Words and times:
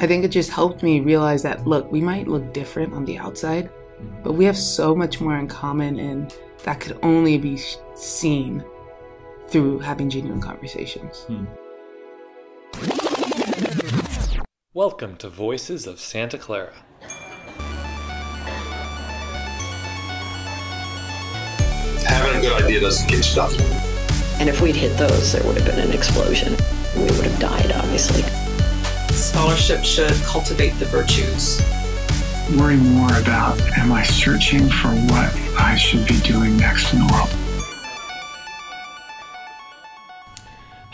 I 0.00 0.06
think 0.06 0.24
it 0.24 0.28
just 0.28 0.50
helped 0.50 0.82
me 0.82 1.00
realize 1.00 1.42
that 1.42 1.66
look, 1.66 1.90
we 1.92 2.00
might 2.00 2.26
look 2.26 2.52
different 2.52 2.92
on 2.92 3.04
the 3.04 3.18
outside, 3.18 3.70
but 4.22 4.32
we 4.32 4.44
have 4.44 4.56
so 4.56 4.94
much 4.94 5.20
more 5.20 5.36
in 5.36 5.46
common, 5.46 5.98
and 5.98 6.34
that 6.64 6.80
could 6.80 6.98
only 7.02 7.38
be 7.38 7.60
seen 7.94 8.64
through 9.48 9.78
having 9.78 10.10
genuine 10.10 10.40
conversations. 10.40 11.24
Hmm. 11.28 11.44
Welcome 14.74 15.16
to 15.16 15.28
Voices 15.28 15.86
of 15.86 16.00
Santa 16.00 16.38
Clara. 16.38 16.72
Having 22.06 22.38
a 22.38 22.40
good 22.40 22.62
idea 22.62 22.80
doesn't 22.80 23.08
get 23.08 23.18
you 23.18 23.22
stuff. 23.22 23.52
And 24.40 24.48
if 24.48 24.60
we'd 24.60 24.74
hit 24.74 24.96
those, 24.98 25.32
there 25.32 25.44
would 25.44 25.58
have 25.58 25.66
been 25.66 25.78
an 25.78 25.92
explosion. 25.92 26.56
We 26.96 27.02
would 27.02 27.24
have 27.24 27.38
died, 27.38 27.70
obviously. 27.72 28.41
Scholarship 29.22 29.84
should 29.84 30.14
cultivate 30.24 30.76
the 30.80 30.84
virtues. 30.86 31.62
Worry 32.58 32.76
more 32.76 33.16
about 33.20 33.60
am 33.78 33.92
I 33.92 34.02
searching 34.02 34.68
for 34.68 34.88
what 34.88 35.32
I 35.56 35.76
should 35.76 36.04
be 36.08 36.18
doing 36.22 36.56
next 36.56 36.92
in 36.92 36.98
the 36.98 37.12
world? 37.12 37.41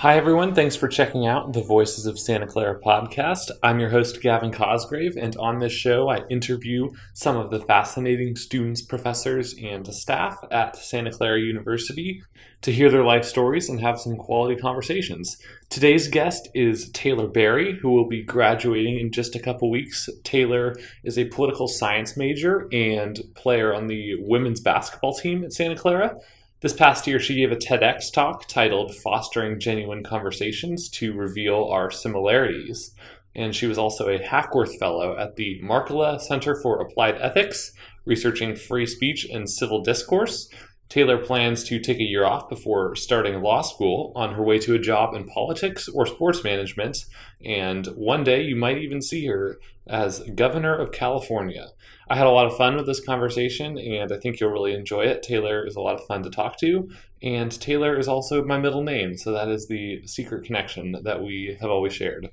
Hi, 0.02 0.16
everyone. 0.16 0.55
Thanks 0.55 0.77
for 0.77 0.87
checking 0.87 1.27
out 1.27 1.55
the 1.55 1.61
Voices 1.61 2.06
of 2.06 2.20
Santa 2.20 2.47
Clara 2.47 2.80
podcast. 2.80 3.51
I'm 3.65 3.80
your 3.80 3.89
host, 3.89 4.23
Gavin 4.23 4.52
Cosgrave, 4.52 5.16
and 5.16 5.37
on 5.39 5.59
this 5.59 5.73
show, 5.73 6.09
I 6.09 6.25
interview 6.29 6.91
some 7.15 7.37
of 7.37 7.51
the 7.51 7.59
fascinating 7.59 8.37
students, 8.37 8.80
professors, 8.80 9.56
and 9.61 9.92
staff 9.92 10.39
at 10.53 10.77
Santa 10.77 11.11
Clara 11.11 11.41
University 11.41 12.23
to 12.62 12.70
hear 12.70 12.92
their 12.92 13.03
life 13.03 13.25
stories 13.25 13.69
and 13.69 13.80
have 13.80 13.98
some 13.98 14.16
quality 14.16 14.55
conversations. 14.55 15.37
Today's 15.69 16.06
guest 16.06 16.48
is 16.55 16.91
Taylor 16.91 17.27
Berry, 17.27 17.73
who 17.78 17.91
will 17.91 18.06
be 18.06 18.23
graduating 18.23 19.01
in 19.01 19.11
just 19.11 19.34
a 19.34 19.41
couple 19.41 19.69
weeks. 19.69 20.08
Taylor 20.23 20.77
is 21.03 21.19
a 21.19 21.25
political 21.25 21.67
science 21.67 22.17
major 22.17 22.69
and 22.70 23.20
player 23.34 23.75
on 23.75 23.89
the 23.89 24.14
women's 24.20 24.61
basketball 24.61 25.14
team 25.14 25.42
at 25.42 25.53
Santa 25.53 25.75
Clara. 25.75 26.20
This 26.61 26.73
past 26.73 27.06
year, 27.06 27.20
she 27.20 27.37
gave 27.37 27.53
a 27.53 27.56
TEDx 27.56 28.12
talk 28.12 28.48
titled 28.48 28.92
Fostering 28.92 29.61
Genuine 29.61 30.03
Conversations 30.03 30.89
to 30.89 31.12
Reveal 31.12 31.62
Our 31.70 31.89
Similarities. 31.89 32.97
And 33.37 33.55
she 33.55 33.69
was 33.69 33.78
also 33.78 34.09
a 34.09 34.20
Hackworth 34.20 34.77
Fellow 34.77 35.17
at 35.17 35.36
the 35.36 35.61
Markkula 35.62 36.20
Center 36.20 36.61
for 36.61 36.81
Applied 36.81 37.14
Ethics, 37.20 37.70
researching 38.05 38.56
free 38.56 38.86
speech 38.86 39.25
and 39.25 39.48
civil 39.48 39.84
discourse. 39.84 40.48
Taylor 40.89 41.19
plans 41.19 41.64
to 41.64 41.78
take 41.78 41.98
a 41.98 42.05
year 42.05 42.25
off 42.25 42.48
before 42.48 42.97
starting 42.97 43.42
law 43.42 43.61
school 43.62 44.12
on 44.17 44.34
her 44.34 44.42
way 44.42 44.58
to 44.61 44.75
a 44.75 44.78
job 44.78 45.14
in 45.14 45.27
politics 45.27 45.89
or 45.89 46.06
sports 46.06 46.42
management, 46.42 47.05
and 47.45 47.86
one 47.89 48.25
day 48.25 48.42
you 48.42 48.56
might 48.56 48.78
even 48.78 49.03
see 49.03 49.27
her 49.27 49.58
as 49.86 50.20
governor 50.34 50.75
of 50.75 50.92
California. 50.92 51.69
I 52.08 52.17
had 52.17 52.27
a 52.27 52.30
lot 52.30 52.47
of 52.47 52.56
fun 52.56 52.77
with 52.77 52.86
this 52.86 53.05
conversation, 53.05 53.78
and 53.78 54.12
I 54.12 54.17
think 54.19 54.41
you'll 54.41 54.50
really 54.50 54.75
enjoy 54.75 55.03
it. 55.03 55.22
Taylor 55.22 55.67
is 55.67 55.77
a 55.77 55.80
lot 55.80 55.95
of 55.95 56.06
fun 56.06 56.22
to 56.22 56.30
talk 56.30 56.58
to, 56.61 56.89
and 57.23 57.50
Taylor 57.61 57.98
is 57.98 58.08
also 58.08 58.45
my 58.45 58.58
middle 58.58 58.83
name, 58.83 59.17
so 59.19 59.33
that 59.33 59.48
is 59.48 59.69
the 59.69 60.06
secret 60.06 60.45
connection 60.45 60.97
that 61.02 61.23
we 61.23 61.58
have 61.61 61.70
always 61.70 61.92
shared. 61.92 62.30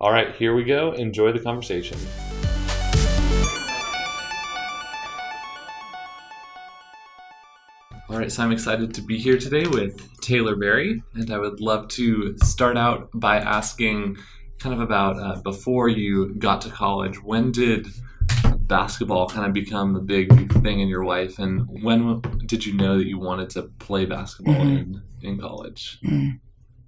All 0.00 0.12
right, 0.12 0.34
here 0.36 0.54
we 0.54 0.62
go. 0.62 0.92
Enjoy 0.92 1.32
the 1.32 1.40
conversation. 1.40 1.98
All 8.08 8.16
right, 8.16 8.30
so 8.30 8.44
I'm 8.44 8.52
excited 8.52 8.94
to 8.94 9.02
be 9.02 9.18
here 9.18 9.36
today 9.36 9.66
with 9.66 10.20
Taylor 10.20 10.54
Berry, 10.54 11.02
and 11.14 11.28
I 11.32 11.38
would 11.38 11.60
love 11.60 11.88
to 11.88 12.36
start 12.38 12.78
out 12.78 13.10
by 13.12 13.38
asking 13.38 14.18
kind 14.60 14.72
of 14.72 14.80
about 14.80 15.18
uh, 15.18 15.40
before 15.42 15.88
you 15.88 16.32
got 16.34 16.60
to 16.62 16.70
college, 16.70 17.20
when 17.20 17.50
did 17.50 17.88
basketball 18.60 19.28
kind 19.28 19.44
of 19.44 19.52
become 19.52 19.96
a 19.96 20.00
big 20.00 20.52
thing 20.62 20.78
in 20.78 20.86
your 20.86 21.04
life, 21.04 21.40
and 21.40 21.66
when 21.82 22.20
did 22.46 22.64
you 22.64 22.74
know 22.74 22.96
that 22.96 23.08
you 23.08 23.18
wanted 23.18 23.50
to 23.50 23.62
play 23.80 24.06
basketball 24.06 24.54
mm-hmm. 24.54 24.94
in, 24.94 25.02
in 25.22 25.40
college? 25.40 25.98
Mm-hmm. 26.04 26.36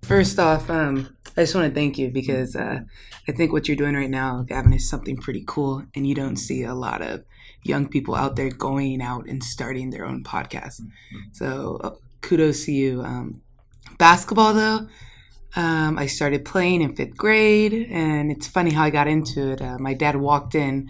First 0.02 0.38
off, 0.38 0.70
um, 0.70 1.16
I 1.36 1.42
just 1.42 1.54
want 1.54 1.68
to 1.68 1.74
thank 1.74 1.98
you 1.98 2.10
because 2.10 2.56
uh, 2.56 2.80
I 3.28 3.32
think 3.32 3.52
what 3.52 3.68
you're 3.68 3.76
doing 3.76 3.94
right 3.94 4.10
now, 4.10 4.42
Gavin, 4.42 4.72
is 4.72 4.88
something 4.88 5.16
pretty 5.16 5.44
cool, 5.46 5.84
and 5.94 6.06
you 6.06 6.14
don't 6.14 6.36
see 6.36 6.62
a 6.62 6.74
lot 6.74 7.02
of 7.02 7.24
young 7.62 7.88
people 7.88 8.14
out 8.14 8.36
there 8.36 8.50
going 8.50 9.02
out 9.02 9.26
and 9.26 9.42
starting 9.42 9.90
their 9.90 10.06
own 10.06 10.24
podcast. 10.24 10.80
Mm-hmm. 10.80 11.18
So 11.32 11.78
uh, 11.82 11.90
kudos 12.22 12.64
to 12.64 12.72
you. 12.72 13.02
Um, 13.02 13.42
basketball, 13.98 14.54
though, 14.54 14.88
um, 15.56 15.98
I 15.98 16.06
started 16.06 16.44
playing 16.44 16.82
in 16.82 16.94
fifth 16.94 17.16
grade, 17.16 17.72
and 17.90 18.30
it's 18.30 18.46
funny 18.46 18.70
how 18.70 18.84
I 18.84 18.90
got 18.90 19.08
into 19.08 19.52
it. 19.52 19.62
Uh, 19.62 19.78
my 19.78 19.94
dad 19.94 20.16
walked 20.16 20.54
in 20.54 20.88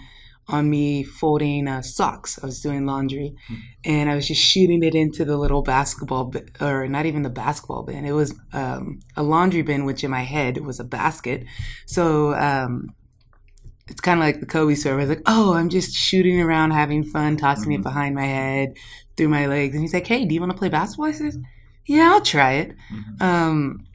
on 0.48 0.70
me 0.70 1.02
folding 1.02 1.68
uh, 1.68 1.82
socks. 1.82 2.38
I 2.42 2.46
was 2.46 2.60
doing 2.60 2.86
laundry, 2.86 3.34
mm-hmm. 3.50 3.60
and 3.84 4.10
I 4.10 4.14
was 4.14 4.26
just 4.26 4.42
shooting 4.42 4.82
it 4.82 4.94
into 4.94 5.24
the 5.24 5.36
little 5.36 5.62
basketball, 5.62 6.24
bin, 6.24 6.48
or 6.60 6.88
not 6.88 7.06
even 7.06 7.22
the 7.22 7.30
basketball 7.30 7.82
bin. 7.82 8.04
It 8.04 8.12
was 8.12 8.34
um, 8.52 9.00
a 9.16 9.22
laundry 9.22 9.62
bin, 9.62 9.84
which 9.84 10.02
in 10.02 10.10
my 10.10 10.22
head 10.22 10.64
was 10.64 10.80
a 10.80 10.84
basket. 10.84 11.44
So 11.86 12.34
um, 12.34 12.94
it's 13.88 14.00
kind 14.00 14.18
of 14.18 14.24
like 14.24 14.40
the 14.40 14.46
Kobe 14.46 14.74
story. 14.74 14.94
I 14.96 15.06
was 15.06 15.08
like, 15.08 15.22
oh, 15.26 15.54
I'm 15.54 15.68
just 15.68 15.94
shooting 15.94 16.40
around, 16.40 16.70
having 16.70 17.04
fun, 17.04 17.36
tossing 17.36 17.64
mm-hmm. 17.64 17.80
it 17.80 17.82
behind 17.82 18.14
my 18.14 18.26
head, 18.26 18.74
through 19.16 19.28
my 19.28 19.46
legs. 19.46 19.74
And 19.74 19.82
he's 19.82 19.94
like, 19.94 20.06
hey, 20.06 20.24
do 20.24 20.34
you 20.34 20.40
want 20.40 20.52
to 20.52 20.58
play 20.58 20.68
basketball? 20.68 21.06
I 21.06 21.12
said, 21.12 21.34
yeah, 21.86 22.10
I'll 22.12 22.20
try 22.20 22.52
it. 22.52 22.74
Mm-hmm. 22.92 23.22
Um, 23.22 23.87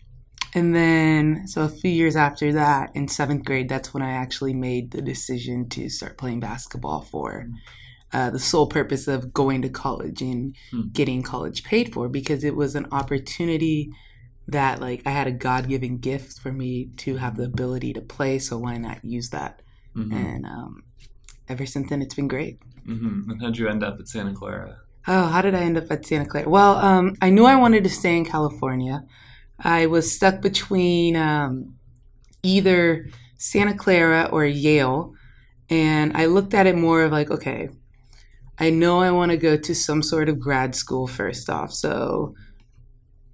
and 0.53 0.75
then, 0.75 1.47
so 1.47 1.64
a 1.64 1.69
few 1.69 1.91
years 1.91 2.16
after 2.16 2.53
that, 2.53 2.91
in 2.96 3.08
seventh 3.08 3.46
grade, 3.46 3.69
that's 3.69 3.94
when 3.94 4.03
I 4.03 4.12
actually 4.12 4.53
made 4.53 4.91
the 4.91 5.02
decision 5.02 5.69
to 5.69 5.90
start 5.90 6.18
playing 6.18 6.40
basketball 6.40 7.02
for 7.02 7.46
mm-hmm. 7.46 8.18
uh, 8.18 8.30
the 8.30 8.40
sole 8.40 8.68
purpose 8.68 9.08
of 9.08 9.34
going 9.34 9.62
to 9.64 9.69
college 9.69 10.22
and 10.22 10.56
mm-hmm. 10.72 10.90
getting 10.91 11.24
college 11.24 11.64
paid 11.64 11.94
for 11.94 12.08
because 12.08 12.44
it 12.44 12.56
was 12.56 12.75
an 12.75 12.88
opportunity 12.91 13.91
that, 14.47 14.80
like, 14.80 15.02
I 15.06 15.12
had 15.12 15.28
a 15.28 15.31
God 15.31 15.68
given 15.68 15.97
gift 15.97 16.40
for 16.40 16.52
me 16.52 16.90
to 16.97 17.18
have 17.18 17.38
the 17.38 17.46
ability 17.46 17.94
to 17.94 18.02
play. 18.02 18.40
So 18.40 18.58
why 18.58 18.78
not 18.78 19.03
use 19.03 19.30
that? 19.30 19.62
Mm-hmm. 19.96 20.18
And 20.18 20.46
um, 20.46 20.84
ever 21.47 21.66
since 21.66 21.90
then, 21.90 22.02
it's 22.02 22.16
been 22.16 22.28
great. 22.28 22.59
Mm-hmm. 22.85 23.31
And 23.31 23.41
how'd 23.41 23.58
you 23.58 23.70
end 23.70 23.84
up 23.84 24.00
at 24.00 24.08
Santa 24.08 24.34
Clara? 24.34 24.78
Oh, 25.08 25.28
how 25.28 25.41
did 25.41 25.56
I 25.56 25.62
end 25.62 25.78
up 25.78 25.91
at 25.91 26.06
Santa 26.06 26.25
Clara? 26.25 26.50
Well, 26.50 26.75
um, 26.75 27.16
I 27.22 27.30
knew 27.30 27.46
I 27.46 27.56
wanted 27.56 27.84
to 27.85 27.90
stay 27.90 28.16
in 28.16 28.25
California. 28.25 29.03
I 29.59 29.86
was 29.86 30.14
stuck 30.14 30.41
between 30.41 31.16
um, 31.16 31.75
either 32.44 33.08
Santa 33.38 33.74
Clara 33.74 34.30
or 34.31 34.46
Yale. 34.46 35.14
And 35.69 36.16
I 36.16 36.25
looked 36.25 36.53
at 36.53 36.68
it 36.68 36.75
more 36.75 37.03
of 37.03 37.12
like, 37.12 37.31
okay, 37.31 37.69
I 38.59 38.69
know 38.69 39.00
I 39.00 39.12
want 39.12 39.31
to 39.31 39.38
go 39.38 39.58
to 39.58 39.75
some 39.75 40.03
sort 40.03 40.30
of 40.30 40.40
grad 40.40 40.75
school 40.75 41.08
first 41.08 41.50
off. 41.50 41.74
So 41.74 42.36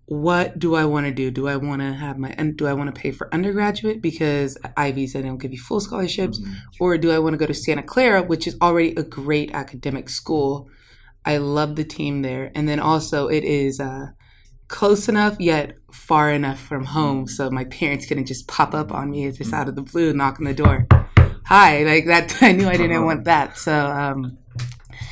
what 0.09 0.57
do 0.57 0.73
I 0.75 0.85
want 0.85 1.05
to 1.05 1.11
do? 1.11 1.29
Do 1.29 1.47
I 1.47 1.55
want 1.55 1.81
to 1.81 1.93
have 1.93 2.17
my 2.17 2.29
and 2.29 2.57
do 2.57 2.65
I 2.65 2.73
want 2.73 2.93
to 2.93 2.99
pay 2.99 3.11
for 3.11 3.31
undergraduate 3.31 4.01
because 4.01 4.57
Ivy 4.75 5.05
said 5.05 5.23
they 5.23 5.27
don't 5.27 5.37
give 5.37 5.51
you 5.51 5.59
full 5.59 5.79
scholarships, 5.79 6.39
mm-hmm. 6.39 6.53
or 6.79 6.97
do 6.97 7.11
I 7.11 7.19
want 7.19 7.35
to 7.35 7.37
go 7.37 7.45
to 7.45 7.53
Santa 7.53 7.83
Clara, 7.83 8.23
which 8.23 8.47
is 8.47 8.57
already 8.59 8.95
a 8.95 9.03
great 9.03 9.53
academic 9.53 10.09
school? 10.09 10.67
I 11.25 11.37
love 11.37 11.75
the 11.75 11.83
team 11.83 12.23
there, 12.23 12.51
and 12.55 12.67
then 12.67 12.79
also 12.79 13.27
it 13.27 13.43
is 13.43 13.79
uh, 13.79 14.07
close 14.69 15.09
enough 15.09 15.35
yet 15.39 15.75
far 15.91 16.31
enough 16.31 16.59
from 16.61 16.85
home, 16.85 17.27
so 17.27 17.51
my 17.51 17.65
parents 17.65 18.05
couldn't 18.05 18.27
just 18.27 18.47
pop 18.47 18.73
up 18.73 18.93
on 18.93 19.11
me 19.11 19.29
just 19.31 19.53
out 19.53 19.67
of 19.67 19.75
the 19.75 19.81
blue, 19.81 20.13
knock 20.13 20.39
on 20.39 20.45
the 20.45 20.53
door. 20.53 20.87
Hi, 21.45 21.83
like 21.83 22.05
that. 22.05 22.37
I 22.41 22.53
knew 22.53 22.69
I 22.69 22.77
didn't 22.77 23.03
want 23.03 23.25
that, 23.25 23.57
so 23.57 23.87
um, 23.87 24.37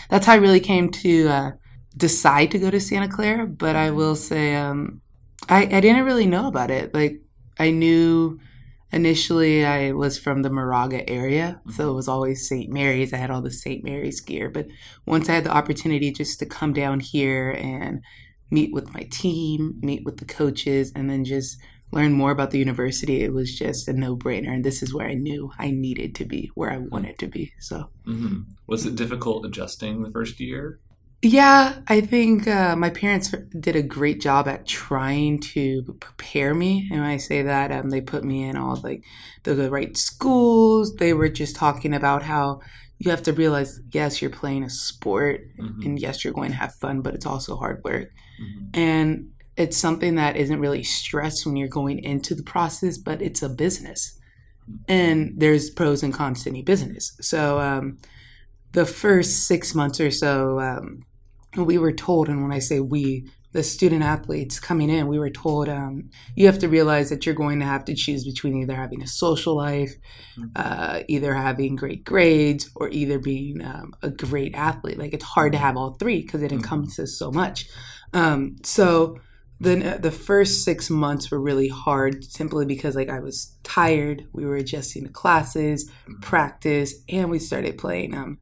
that's 0.09 0.25
how 0.25 0.33
I 0.33 0.37
really 0.37 0.61
came 0.61 0.89
to. 0.91 1.27
Uh, 1.27 1.51
decide 1.97 2.51
to 2.51 2.59
go 2.59 2.69
to 2.69 2.79
Santa 2.79 3.07
Clara, 3.07 3.47
but 3.47 3.75
I 3.75 3.91
will 3.91 4.15
say 4.15 4.55
um, 4.55 5.01
I, 5.49 5.63
I 5.63 5.81
didn't 5.81 6.05
really 6.05 6.27
know 6.27 6.47
about 6.47 6.71
it. 6.71 6.93
Like 6.93 7.21
I 7.59 7.71
knew 7.71 8.39
initially 8.91 9.65
I 9.65 9.91
was 9.91 10.17
from 10.17 10.43
the 10.43 10.49
Moraga 10.49 11.09
area, 11.09 11.59
so 11.71 11.89
it 11.89 11.95
was 11.95 12.07
always 12.07 12.47
St. 12.47 12.71
Mary's. 12.71 13.13
I 13.13 13.17
had 13.17 13.31
all 13.31 13.41
the 13.41 13.51
St. 13.51 13.83
Mary's 13.83 14.21
gear, 14.21 14.49
but 14.49 14.67
once 15.05 15.27
I 15.27 15.33
had 15.33 15.43
the 15.43 15.55
opportunity 15.55 16.11
just 16.11 16.39
to 16.39 16.45
come 16.45 16.71
down 16.71 16.99
here 16.99 17.49
and 17.49 18.01
meet 18.49 18.73
with 18.73 18.93
my 18.93 19.07
team, 19.11 19.79
meet 19.81 20.03
with 20.05 20.17
the 20.17 20.25
coaches, 20.25 20.91
and 20.95 21.09
then 21.09 21.25
just 21.25 21.57
learn 21.91 22.11
more 22.11 22.31
about 22.31 22.51
the 22.51 22.59
university, 22.59 23.23
it 23.23 23.33
was 23.33 23.57
just 23.57 23.87
a 23.87 23.93
no 23.93 24.15
brainer. 24.15 24.49
And 24.49 24.63
this 24.63 24.83
is 24.83 24.93
where 24.93 25.07
I 25.07 25.13
knew 25.13 25.51
I 25.57 25.71
needed 25.71 26.15
to 26.15 26.25
be, 26.25 26.51
where 26.55 26.71
I 26.71 26.77
wanted 26.77 27.17
to 27.19 27.27
be. 27.27 27.53
So, 27.59 27.89
mm-hmm. 28.05 28.41
was 28.67 28.85
it 28.85 28.95
difficult 28.95 29.45
adjusting 29.45 30.03
the 30.03 30.11
first 30.11 30.39
year? 30.39 30.79
Yeah, 31.23 31.79
I 31.87 32.01
think 32.01 32.47
uh, 32.47 32.75
my 32.75 32.91
parents 32.91 33.33
did 33.59 33.75
a 33.75 33.81
great 33.81 34.21
job 34.21 34.47
at 34.47 34.67
trying 34.67 35.39
to 35.53 35.81
prepare 35.99 36.53
me. 36.53 36.87
And 36.91 37.01
when 37.01 37.09
I 37.09 37.17
say 37.17 37.41
that, 37.41 37.71
um, 37.71 37.89
they 37.89 38.01
put 38.01 38.23
me 38.23 38.43
in 38.43 38.55
all 38.55 38.79
like 38.83 39.03
the, 39.43 39.55
the 39.55 39.71
right 39.71 39.97
schools. 39.97 40.95
They 40.95 41.13
were 41.13 41.29
just 41.29 41.55
talking 41.55 41.93
about 41.93 42.23
how 42.23 42.61
you 42.99 43.09
have 43.11 43.23
to 43.23 43.33
realize, 43.33 43.79
yes, 43.91 44.21
you're 44.21 44.31
playing 44.31 44.63
a 44.63 44.69
sport, 44.69 45.41
mm-hmm. 45.59 45.81
and 45.81 45.99
yes, 45.99 46.23
you're 46.23 46.33
going 46.33 46.51
to 46.51 46.57
have 46.57 46.75
fun, 46.75 47.01
but 47.01 47.15
it's 47.15 47.25
also 47.25 47.55
hard 47.55 47.81
work. 47.83 48.09
Mm-hmm. 48.41 48.79
And 48.79 49.29
it's 49.55 49.77
something 49.77 50.15
that 50.15 50.35
isn't 50.35 50.59
really 50.59 50.83
stressed 50.83 51.45
when 51.45 51.55
you're 51.55 51.67
going 51.67 51.99
into 52.03 52.35
the 52.35 52.43
process, 52.43 52.97
but 52.97 53.21
it's 53.21 53.41
a 53.41 53.49
business. 53.49 54.19
and 54.87 55.33
there's 55.37 55.69
pros 55.69 56.03
and 56.03 56.13
cons 56.13 56.43
to 56.43 56.49
any 56.49 56.61
business. 56.61 57.15
So 57.21 57.59
um, 57.59 57.97
the 58.73 58.85
first 58.85 59.47
six 59.47 59.73
months 59.75 59.99
or 59.99 60.11
so, 60.11 60.59
um, 60.59 61.05
we 61.65 61.77
were 61.77 61.91
told, 61.91 62.29
and 62.29 62.41
when 62.41 62.51
I 62.51 62.59
say 62.59 62.79
we, 62.79 63.29
the 63.53 63.63
student 63.63 64.03
athletes 64.03 64.59
coming 64.59 64.89
in, 64.89 65.07
we 65.07 65.17
were 65.17 65.29
told 65.29 65.69
um, 65.69 66.09
you 66.35 66.45
have 66.45 66.59
to 66.59 66.67
realize 66.67 67.09
that 67.09 67.25
you're 67.25 67.33
going 67.33 67.59
to 67.59 67.65
have 67.65 67.85
to 67.85 67.95
choose 67.95 68.25
between 68.25 68.55
either 68.57 68.75
having 68.75 69.01
a 69.01 69.07
social 69.07 69.55
life, 69.55 69.93
uh, 70.55 71.01
either 71.07 71.33
having 71.33 71.75
great 71.75 72.03
grades, 72.03 72.69
or 72.75 72.89
either 72.89 73.17
being 73.19 73.63
um, 73.63 73.93
a 74.03 74.09
great 74.09 74.53
athlete. 74.53 74.99
Like 74.99 75.13
it's 75.13 75.23
hard 75.23 75.53
to 75.53 75.57
have 75.57 75.77
all 75.77 75.93
three 75.93 76.21
because 76.21 76.43
it 76.43 76.51
encompasses 76.51 77.17
so 77.17 77.31
much. 77.31 77.67
Um, 78.13 78.57
so 78.63 79.17
the 79.59 79.97
the 79.99 80.11
first 80.11 80.63
six 80.63 80.89
months 80.89 81.31
were 81.31 81.41
really 81.41 81.67
hard 81.67 82.23
simply 82.23 82.65
because 82.65 82.95
like 82.95 83.09
I 83.09 83.19
was 83.19 83.57
tired. 83.63 84.27
We 84.33 84.45
were 84.45 84.55
adjusting 84.55 85.05
to 85.05 85.09
classes, 85.09 85.89
practice, 86.21 86.93
and 87.09 87.29
we 87.29 87.39
started 87.39 87.77
playing. 87.77 88.13
Um, 88.13 88.39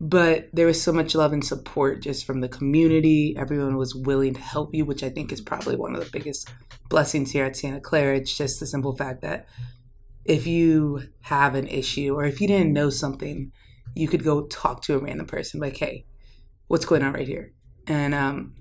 but 0.00 0.48
there 0.52 0.66
was 0.66 0.80
so 0.80 0.92
much 0.92 1.14
love 1.14 1.32
and 1.32 1.44
support 1.44 2.02
just 2.02 2.24
from 2.24 2.40
the 2.40 2.48
community. 2.48 3.34
Everyone 3.36 3.76
was 3.76 3.94
willing 3.94 4.34
to 4.34 4.40
help 4.40 4.74
you, 4.74 4.84
which 4.84 5.02
I 5.02 5.10
think 5.10 5.32
is 5.32 5.40
probably 5.40 5.76
one 5.76 5.94
of 5.94 6.04
the 6.04 6.10
biggest 6.10 6.48
blessings 6.88 7.32
here 7.32 7.44
at 7.44 7.56
Santa 7.56 7.80
Clara. 7.80 8.16
It's 8.16 8.36
just 8.36 8.60
the 8.60 8.66
simple 8.66 8.94
fact 8.94 9.22
that 9.22 9.46
if 10.24 10.46
you 10.46 11.02
have 11.22 11.54
an 11.54 11.66
issue 11.66 12.14
or 12.14 12.24
if 12.24 12.40
you 12.40 12.46
didn't 12.46 12.72
know 12.72 12.90
something, 12.90 13.50
you 13.94 14.06
could 14.06 14.22
go 14.22 14.46
talk 14.46 14.82
to 14.82 14.94
a 14.94 14.98
random 14.98 15.26
person 15.26 15.58
like, 15.58 15.76
"Hey, 15.76 16.06
what's 16.68 16.84
going 16.84 17.02
on 17.02 17.14
right 17.14 17.26
here?" 17.26 17.52
And 17.88 18.14
um, 18.14 18.54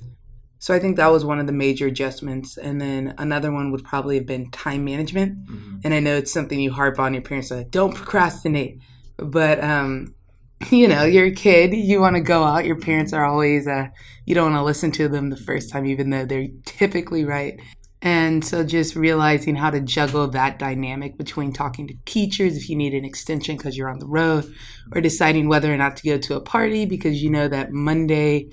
so 0.57 0.73
I 0.73 0.79
think 0.79 0.95
that 0.95 1.11
was 1.11 1.23
one 1.23 1.39
of 1.39 1.45
the 1.45 1.53
major 1.53 1.85
adjustments. 1.85 2.57
And 2.57 2.81
then 2.81 3.13
another 3.17 3.51
one 3.51 3.71
would 3.71 3.83
probably 3.83 4.15
have 4.15 4.25
been 4.25 4.49
time 4.49 4.85
management. 4.85 5.37
And 5.83 5.93
I 5.93 5.99
know 5.99 6.15
it's 6.15 6.33
something 6.33 6.59
you 6.59 6.71
harp 6.71 6.99
on. 6.99 7.13
Your 7.13 7.21
parents 7.21 7.51
are 7.51 7.57
like, 7.57 7.71
"Don't 7.71 7.93
procrastinate," 7.93 8.79
but 9.17 9.63
um, 9.63 10.15
you 10.71 10.87
know, 10.87 11.03
you're 11.03 11.27
a 11.27 11.31
kid, 11.31 11.73
you 11.73 12.01
want 12.01 12.15
to 12.15 12.21
go 12.21 12.43
out. 12.43 12.65
Your 12.65 12.79
parents 12.79 13.13
are 13.13 13.25
always, 13.25 13.67
uh, 13.67 13.87
you 14.25 14.33
don't 14.33 14.51
want 14.51 14.61
to 14.61 14.65
listen 14.65 14.91
to 14.91 15.07
them 15.07 15.29
the 15.29 15.37
first 15.37 15.69
time, 15.69 15.85
even 15.85 16.09
though 16.09 16.25
they're 16.25 16.47
typically 16.65 17.23
right. 17.25 17.59
And 18.01 18.45
so 18.45 18.63
just 18.63 18.95
realizing 18.95 19.55
how 19.55 19.69
to 19.71 19.81
juggle 19.81 20.27
that 20.29 20.59
dynamic 20.59 21.17
between 21.17 21.51
talking 21.51 21.87
to 21.87 21.95
teachers 22.05 22.55
if 22.55 22.69
you 22.69 22.75
need 22.75 22.93
an 22.93 23.05
extension 23.05 23.57
because 23.57 23.75
you're 23.75 23.89
on 23.89 23.99
the 23.99 24.07
road, 24.07 24.51
or 24.93 25.01
deciding 25.01 25.47
whether 25.47 25.73
or 25.73 25.77
not 25.77 25.97
to 25.97 26.07
go 26.07 26.17
to 26.17 26.35
a 26.35 26.41
party 26.41 26.85
because 26.85 27.23
you 27.23 27.29
know 27.29 27.47
that 27.47 27.71
Monday 27.71 28.49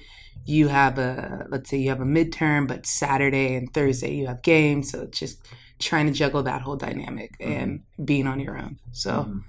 you 0.47 0.69
have 0.69 0.99
a, 0.99 1.47
let's 1.51 1.71
say 1.71 1.77
you 1.77 1.91
have 1.91 2.01
a 2.01 2.07
midterm, 2.07 2.67
but 2.67 2.87
Saturday 2.87 3.55
and 3.55 3.73
Thursday 3.73 4.15
you 4.15 4.27
have 4.27 4.43
games. 4.43 4.91
So 4.91 5.03
it's 5.03 5.19
just 5.19 5.47
trying 5.79 6.07
to 6.07 6.13
juggle 6.13 6.43
that 6.45 6.63
whole 6.63 6.77
dynamic 6.77 7.35
and 7.39 7.83
being 8.03 8.27
on 8.27 8.41
your 8.41 8.59
own. 8.59 8.79
So. 8.93 9.41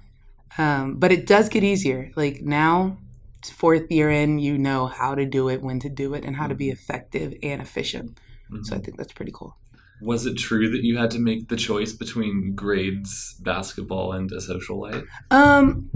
Um, 0.58 0.96
but 0.96 1.12
it 1.12 1.26
does 1.26 1.48
get 1.48 1.64
easier. 1.64 2.12
Like 2.16 2.42
now, 2.42 2.98
fourth 3.44 3.90
year 3.90 4.10
in, 4.10 4.38
you 4.38 4.58
know 4.58 4.86
how 4.86 5.14
to 5.14 5.24
do 5.24 5.48
it, 5.48 5.62
when 5.62 5.80
to 5.80 5.88
do 5.88 6.14
it, 6.14 6.24
and 6.24 6.36
how 6.36 6.46
to 6.46 6.54
be 6.54 6.70
effective 6.70 7.34
and 7.42 7.60
efficient. 7.60 8.18
So 8.62 8.76
I 8.76 8.78
think 8.78 8.96
that's 8.96 9.12
pretty 9.12 9.32
cool. 9.34 9.56
Was 10.00 10.24
it 10.26 10.36
true 10.36 10.70
that 10.70 10.84
you 10.84 10.98
had 10.98 11.10
to 11.12 11.18
make 11.18 11.48
the 11.48 11.56
choice 11.56 11.92
between 11.92 12.54
grades, 12.54 13.34
basketball, 13.40 14.12
and 14.12 14.30
a 14.30 14.40
social 14.40 14.80
life? 14.80 15.02
Um, 15.30 15.90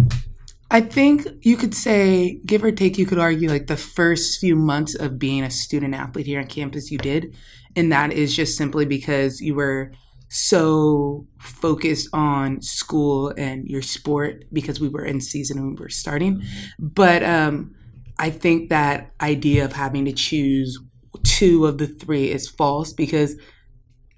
I 0.70 0.80
think 0.80 1.26
you 1.42 1.56
could 1.56 1.74
say, 1.74 2.40
give 2.46 2.64
or 2.64 2.72
take, 2.72 2.98
you 2.98 3.06
could 3.06 3.18
argue 3.18 3.48
like 3.48 3.66
the 3.66 3.76
first 3.76 4.40
few 4.40 4.56
months 4.56 4.94
of 4.94 5.18
being 5.18 5.44
a 5.44 5.50
student 5.50 5.94
athlete 5.94 6.26
here 6.26 6.40
on 6.40 6.46
campus, 6.46 6.90
you 6.90 6.98
did. 6.98 7.36
And 7.76 7.92
that 7.92 8.12
is 8.12 8.34
just 8.34 8.56
simply 8.56 8.84
because 8.84 9.40
you 9.40 9.54
were 9.54 9.92
so 10.30 11.26
focused 11.38 12.08
on 12.12 12.62
school 12.62 13.32
and 13.36 13.66
your 13.66 13.82
sport 13.82 14.44
because 14.52 14.80
we 14.80 14.88
were 14.88 15.04
in 15.04 15.20
season 15.20 15.58
and 15.58 15.76
we 15.76 15.82
were 15.82 15.88
starting. 15.88 16.42
But 16.78 17.24
um, 17.24 17.74
I 18.18 18.30
think 18.30 18.70
that 18.70 19.10
idea 19.20 19.64
of 19.64 19.72
having 19.72 20.04
to 20.04 20.12
choose 20.12 20.78
two 21.24 21.66
of 21.66 21.78
the 21.78 21.88
three 21.88 22.30
is 22.30 22.48
false 22.48 22.92
because 22.92 23.36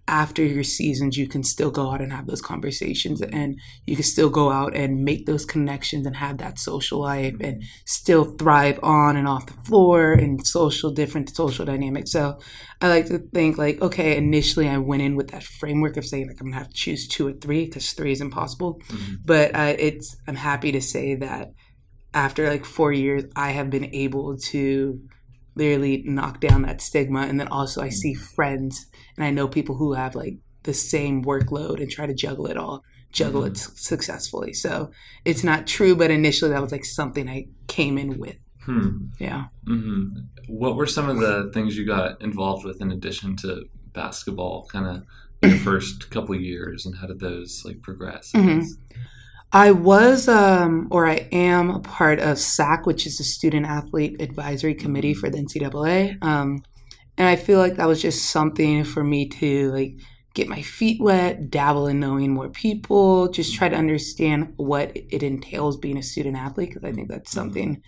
after 0.09 0.45
your 0.45 0.65
seasons, 0.65 1.17
you 1.17 1.29
can 1.29 1.45
still 1.45 1.71
go 1.71 1.91
out 1.93 2.01
and 2.01 2.13
have 2.13 2.27
those 2.27 2.43
conversations 2.43 3.23
and 3.23 3.59
you 3.87 3.95
can 3.95 4.05
still 4.05 4.31
go 4.31 4.51
out 4.51 4.75
and 4.75 5.05
make 5.05 5.27
those 5.27 5.45
connections 5.45 6.07
and 6.07 6.17
have 6.17 6.39
that 6.39 6.59
social 6.59 7.01
life 7.01 7.37
and 7.41 7.63
still 7.87 8.25
thrive 8.25 8.81
on 8.83 9.17
and 9.17 9.29
off 9.29 9.47
the 9.47 9.53
floor 9.65 10.13
and 10.13 10.45
social, 10.47 10.91
different 10.91 11.35
social 11.35 11.65
dynamics. 11.65 12.11
So 12.11 12.41
I 12.81 12.89
like 12.89 13.07
to 13.07 13.19
think 13.19 13.59
like, 13.59 13.81
okay, 13.81 14.17
initially 14.17 14.69
I 14.69 14.79
went 14.79 15.03
in 15.03 15.15
with 15.15 15.29
that 15.29 15.45
framework 15.45 15.97
of 15.97 16.05
saying 16.05 16.29
like, 16.29 16.41
I'm 16.41 16.49
gonna 16.49 16.59
have 16.59 16.71
to 16.71 16.75
choose 16.75 17.07
two 17.07 17.29
or 17.29 17.33
three 17.33 17.67
because 17.67 17.93
three 17.93 18.13
is 18.13 18.21
impossible. 18.21 18.81
But 19.25 19.55
uh, 19.55 19.77
it's, 19.79 20.17
I'm 20.27 20.37
happy 20.37 20.73
to 20.73 20.81
say 20.81 21.15
that 21.15 21.53
after 22.13 22.51
like 22.51 22.65
four 22.65 22.93
years, 22.93 23.25
I 23.37 23.51
have 23.53 23.71
been 23.71 23.95
able 23.95 24.37
to 24.37 25.01
literally 25.55 26.03
knock 26.07 26.41
down 26.41 26.63
that 26.63 26.81
stigma. 26.81 27.21
And 27.23 27.39
then 27.39 27.49
also 27.49 27.83
I 27.83 27.89
see 27.91 28.15
friends 28.15 28.87
and 29.17 29.25
I 29.25 29.31
know 29.31 29.49
people 29.49 29.77
who 29.77 29.93
have 29.95 30.15
like 30.15 30.37
the 30.63 30.75
same 30.75 31.25
workload 31.25 31.81
and 31.81 31.91
try 31.91 32.07
to 32.07 32.15
juggle 32.15 32.47
it 32.47 32.57
all, 32.57 32.83
juggle 33.11 33.45
it 33.45 33.57
successfully. 33.59 34.53
So 34.53 34.91
it's 35.25 35.45
not 35.45 35.67
true, 35.67 35.95
but 35.97 36.11
initially 36.11 36.51
that 36.53 36.63
was 36.63 36.73
like 36.73 36.85
something 36.85 37.29
I 37.29 37.49
came 37.67 37.99
in 37.99 38.19
with. 38.19 38.37
Hmm. 38.65 39.07
Yeah. 39.19 39.47
hmm 39.67 40.09
What 40.47 40.77
were 40.77 40.87
some 40.87 41.09
of 41.09 41.19
the 41.19 41.51
things 41.53 41.77
you 41.77 41.85
got 41.85 42.23
involved 42.23 42.65
with 42.65 42.81
in 42.81 42.93
addition 42.93 43.37
to 43.39 43.65
basketball? 43.93 44.67
Kind 44.71 44.87
of 44.87 45.05
your 45.51 45.59
first 45.59 46.11
couple 46.11 46.37
of 46.37 46.41
years, 46.41 46.87
and 46.87 46.97
how 46.97 47.09
did 47.09 47.19
those 47.19 47.65
like 47.65 47.83
progress? 47.83 48.31
Mhm. 48.33 48.65
I 49.53 49.71
was, 49.71 50.29
um, 50.29 50.89
or 50.91 51.07
I 51.07 51.29
am 51.31 51.71
a 51.71 51.81
part 51.81 52.19
of 52.21 52.39
SAC, 52.39 52.87
which 52.87 53.07
is 53.07 53.19
the 53.19 53.25
Student 53.25 53.67
Athlete 53.67 54.21
Advisory 54.21 54.75
Committee 54.75 55.13
for 55.13 55.29
the 55.29 55.39
NCAA. 55.39 56.23
Um, 56.25 56.65
and 57.19 57.29
I 57.29 57.37
feel 57.37 57.59
like 57.59 57.77
that 57.77 57.89
was 57.89 58.01
just 58.01 58.31
something 58.31 58.85
for 58.85 59.05
me 59.05 59.29
to 59.29 59.71
like 59.73 59.97
get 60.35 60.49
my 60.49 60.63
feet 60.63 61.03
wet, 61.03 61.51
dabble 61.51 61.87
in 61.87 62.01
knowing 62.01 62.33
more 62.33 62.49
people, 62.49 63.29
just 63.29 63.55
try 63.55 63.69
to 63.69 63.77
understand 63.77 64.55
what 64.57 64.97
it 64.97 65.23
entails 65.23 65.77
being 65.77 65.99
a 65.99 66.03
student 66.03 66.37
athlete. 66.37 66.71
Because 66.71 66.85
I 66.85 66.93
think 66.93 67.09
that's 67.09 67.31
something 67.31 67.83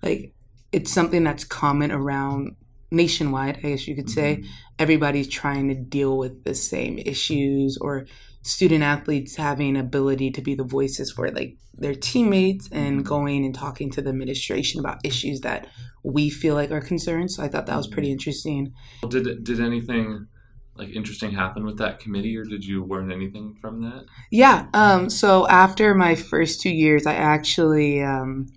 like 0.00 0.32
it's 0.70 0.92
something 0.92 1.24
that's 1.24 1.44
common 1.44 1.90
around 1.90 2.54
nationwide, 2.92 3.58
I 3.58 3.70
guess 3.70 3.88
you 3.88 3.96
could 3.96 4.10
say. 4.10 4.44
Everybody's 4.78 5.28
trying 5.28 5.68
to 5.68 5.74
deal 5.74 6.16
with 6.16 6.44
the 6.44 6.54
same 6.54 6.98
issues 6.98 7.76
or 7.80 8.06
student 8.44 8.84
athletes 8.84 9.36
having 9.36 9.76
ability 9.76 10.30
to 10.30 10.42
be 10.42 10.54
the 10.54 10.64
voices 10.64 11.10
for 11.10 11.30
like 11.30 11.56
their 11.72 11.94
teammates 11.94 12.68
and 12.70 13.04
going 13.04 13.44
and 13.44 13.54
talking 13.54 13.90
to 13.90 14.02
the 14.02 14.10
administration 14.10 14.78
about 14.78 14.98
issues 15.02 15.40
that 15.40 15.66
we 16.02 16.28
feel 16.30 16.54
like 16.54 16.70
are 16.70 16.80
concerns. 16.80 17.36
So 17.36 17.42
I 17.42 17.48
thought 17.48 17.66
that 17.66 17.76
was 17.76 17.88
pretty 17.88 18.12
interesting. 18.12 18.72
Did 19.08 19.42
did 19.42 19.60
anything 19.60 20.28
like 20.76 20.90
interesting 20.90 21.30
happen 21.30 21.64
with 21.64 21.78
that 21.78 21.98
committee, 22.00 22.36
or 22.36 22.44
did 22.44 22.64
you 22.64 22.84
learn 22.84 23.10
anything 23.10 23.56
from 23.60 23.82
that? 23.82 24.04
Yeah. 24.30 24.66
Um, 24.74 25.08
so 25.08 25.48
after 25.48 25.94
my 25.94 26.14
first 26.14 26.60
two 26.60 26.70
years, 26.70 27.06
I 27.06 27.14
actually 27.14 28.02
um, 28.02 28.48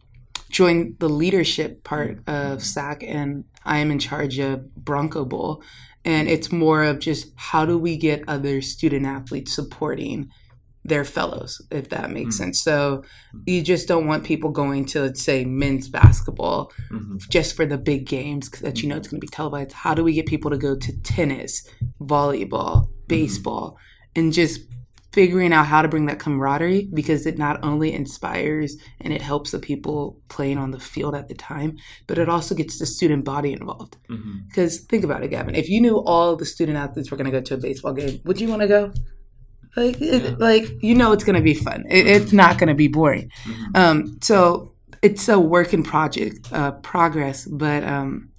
joined 0.50 0.98
the 1.00 1.10
leadership 1.10 1.84
part 1.84 2.20
of 2.28 2.64
SAC, 2.64 3.04
and 3.04 3.46
I 3.64 3.78
am 3.80 3.92
in 3.92 4.00
charge 4.00 4.40
of 4.40 4.76
Bronco 4.76 5.26
Bowl. 5.26 5.64
And 6.08 6.30
it's 6.30 6.54
more 6.54 6.84
of 6.84 7.00
just 7.00 7.34
how 7.36 7.66
do 7.66 7.78
we 7.78 7.98
get 7.98 8.24
other 8.30 8.62
student 8.62 9.06
athletes 9.06 9.54
supporting 9.54 10.30
their 10.86 11.04
fellows, 11.04 11.62
if 11.70 11.90
that 11.90 12.12
makes 12.12 12.36
mm. 12.36 12.38
sense. 12.38 12.62
So 12.62 13.04
mm. 13.36 13.42
you 13.46 13.62
just 13.62 13.90
don't 13.90 14.08
want 14.08 14.24
people 14.24 14.50
going 14.50 14.86
to, 14.86 15.02
let's 15.02 15.22
say, 15.22 15.44
men's 15.44 15.90
basketball 15.90 16.72
Mhm. 16.90 17.20
just 17.30 17.58
for 17.58 17.66
the 17.66 17.78
big 17.78 18.06
games 18.06 18.50
that 18.50 18.78
you 18.78 18.84
mm-hmm. 18.84 18.92
know 18.92 18.96
it's 18.96 19.10
going 19.10 19.20
to 19.20 19.26
be 19.26 19.28
televised. 19.28 19.74
How 19.74 19.94
do 19.94 20.02
we 20.02 20.14
get 20.14 20.28
people 20.28 20.50
to 20.50 20.58
go 20.58 20.78
to 20.78 21.02
tennis, 21.02 21.68
volleyball, 22.00 22.84
mm-hmm. 22.84 23.08
baseball, 23.08 23.78
and 24.16 24.32
just 24.32 24.62
figuring 25.18 25.52
out 25.52 25.66
how 25.66 25.82
to 25.82 25.88
bring 25.88 26.06
that 26.06 26.20
camaraderie 26.20 26.88
because 26.94 27.26
it 27.26 27.40
not 27.40 27.58
only 27.64 27.92
inspires 27.92 28.78
and 29.02 29.12
it 29.12 29.20
helps 29.20 29.50
the 29.50 29.58
people 29.58 30.22
playing 30.30 30.60
on 30.60 30.70
the 30.70 30.80
field 30.80 31.16
at 31.16 31.28
the 31.28 31.34
time, 31.34 31.76
but 32.06 32.20
it 32.20 32.30
also 32.30 32.54
gets 32.54 32.78
the 32.78 32.86
student 32.86 33.26
body 33.26 33.52
involved. 33.52 33.98
Because 34.46 34.82
think 34.82 35.04
about 35.04 35.24
it, 35.24 35.30
Gavin. 35.30 35.56
If 35.56 35.70
you 35.70 35.82
knew 35.82 35.98
all 35.98 36.36
the 36.36 36.46
student 36.46 36.78
athletes 36.78 37.10
were 37.10 37.18
going 37.18 37.32
to 37.32 37.32
go 37.32 37.42
to 37.42 37.56
a 37.56 37.58
baseball 37.58 37.94
game, 37.94 38.22
would 38.26 38.40
you 38.40 38.48
want 38.48 38.62
to 38.62 38.68
go? 38.68 38.94
Like, 39.76 40.00
it, 40.00 40.38
like 40.38 40.66
you 40.84 40.94
know, 40.94 41.14
it's 41.14 41.24
going 41.24 41.36
to 41.36 41.42
be 41.42 41.56
fun. 41.56 41.86
It, 41.90 42.06
it's 42.06 42.32
not 42.32 42.60
going 42.60 42.70
to 42.70 42.76
be 42.76 42.88
boring. 42.88 43.32
Um, 43.74 44.20
so 44.22 44.76
it's 45.02 45.28
a 45.30 45.40
work 45.40 45.74
in 45.74 45.82
project 45.82 46.54
uh, 46.54 46.74
progress, 46.74 47.46
but 47.46 47.84
um, 47.84 48.30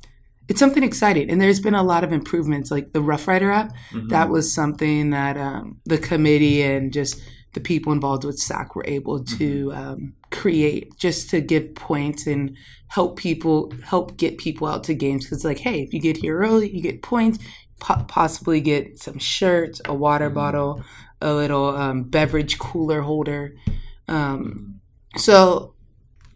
it's 0.49 0.59
something 0.59 0.83
exciting. 0.83 1.31
And 1.31 1.41
there's 1.41 1.61
been 1.61 1.75
a 1.75 1.83
lot 1.83 2.05
of 2.05 2.13
improvements, 2.13 2.71
like 2.71 2.93
the 2.93 3.03
Rough 3.03 3.29
Rider 3.29 3.51
app. 3.51 3.73
That 4.09 4.29
was 4.31 4.53
something 4.53 5.11
that 5.11 5.37
um, 5.37 5.81
the 5.85 5.99
committee 5.99 6.63
and 6.63 6.93
just 6.93 7.21
the 7.55 7.61
people 7.61 7.93
involved 7.93 8.25
with 8.25 8.39
SAC 8.39 8.75
were 8.75 8.85
able 8.87 9.25
to 9.25 9.73
um, 9.73 10.15
create 10.31 10.97
just 10.99 11.31
to 11.31 11.41
give 11.41 11.75
points 11.75 12.27
and 12.27 12.57
help 12.89 13.17
people 13.19 13.73
help 13.85 14.17
get 14.17 14.39
people 14.39 14.67
out 14.67 14.85
to 14.85 14.95
games 14.95 15.25
because 15.25 15.45
like 15.45 15.59
hey 15.59 15.83
if 15.83 15.93
you 15.93 16.01
get 16.01 16.19
here 16.19 16.39
early 16.39 16.71
you 16.75 16.83
get 16.83 17.03
points 17.03 17.39
po- 17.81 18.05
possibly 18.09 18.61
get 18.61 18.99
some 18.99 19.19
shirts 19.19 19.81
a 19.87 19.95
water 19.95 20.31
bottle 20.31 20.83
a 21.21 21.33
little 21.33 21.69
um, 21.77 22.05
beverage 22.05 22.59
cooler 22.59 23.03
holder. 23.03 23.55
Um, 24.07 24.81
so 25.17 25.75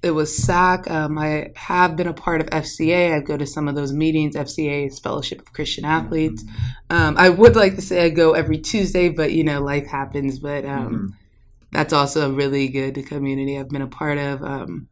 it 0.02 0.10
was 0.12 0.36
SAC. 0.36 0.90
Um, 0.90 1.18
I 1.18 1.50
have 1.56 1.96
been 1.96 2.08
a 2.08 2.12
part 2.14 2.40
of 2.40 2.48
FCA. 2.48 3.14
I 3.14 3.20
go 3.20 3.36
to 3.36 3.46
some 3.46 3.68
of 3.68 3.74
those 3.74 3.92
meetings. 3.92 4.34
FCA 4.36 4.88
is 4.88 4.98
Fellowship 4.98 5.40
of 5.40 5.52
Christian 5.52 5.84
Athletes. 5.84 6.44
Um, 6.90 7.16
I 7.18 7.28
would 7.28 7.56
like 7.56 7.76
to 7.76 7.82
say 7.82 8.04
I 8.04 8.08
go 8.10 8.32
every 8.32 8.58
Tuesday, 8.58 9.08
but 9.08 9.32
you 9.32 9.44
know, 9.44 9.60
life 9.62 9.86
happens. 9.86 10.38
But 10.38 10.64
um, 10.64 10.92
Mm-hmm. 10.92 11.06
that's 11.72 11.92
also 11.92 12.28
a 12.30 12.34
really 12.34 12.68
good 12.68 13.06
community 13.06 13.58
I've 13.58 13.68
been 13.70 13.82
a 13.82 13.86
part 13.86 14.18
of. 14.18 14.42
Um, 14.42 14.88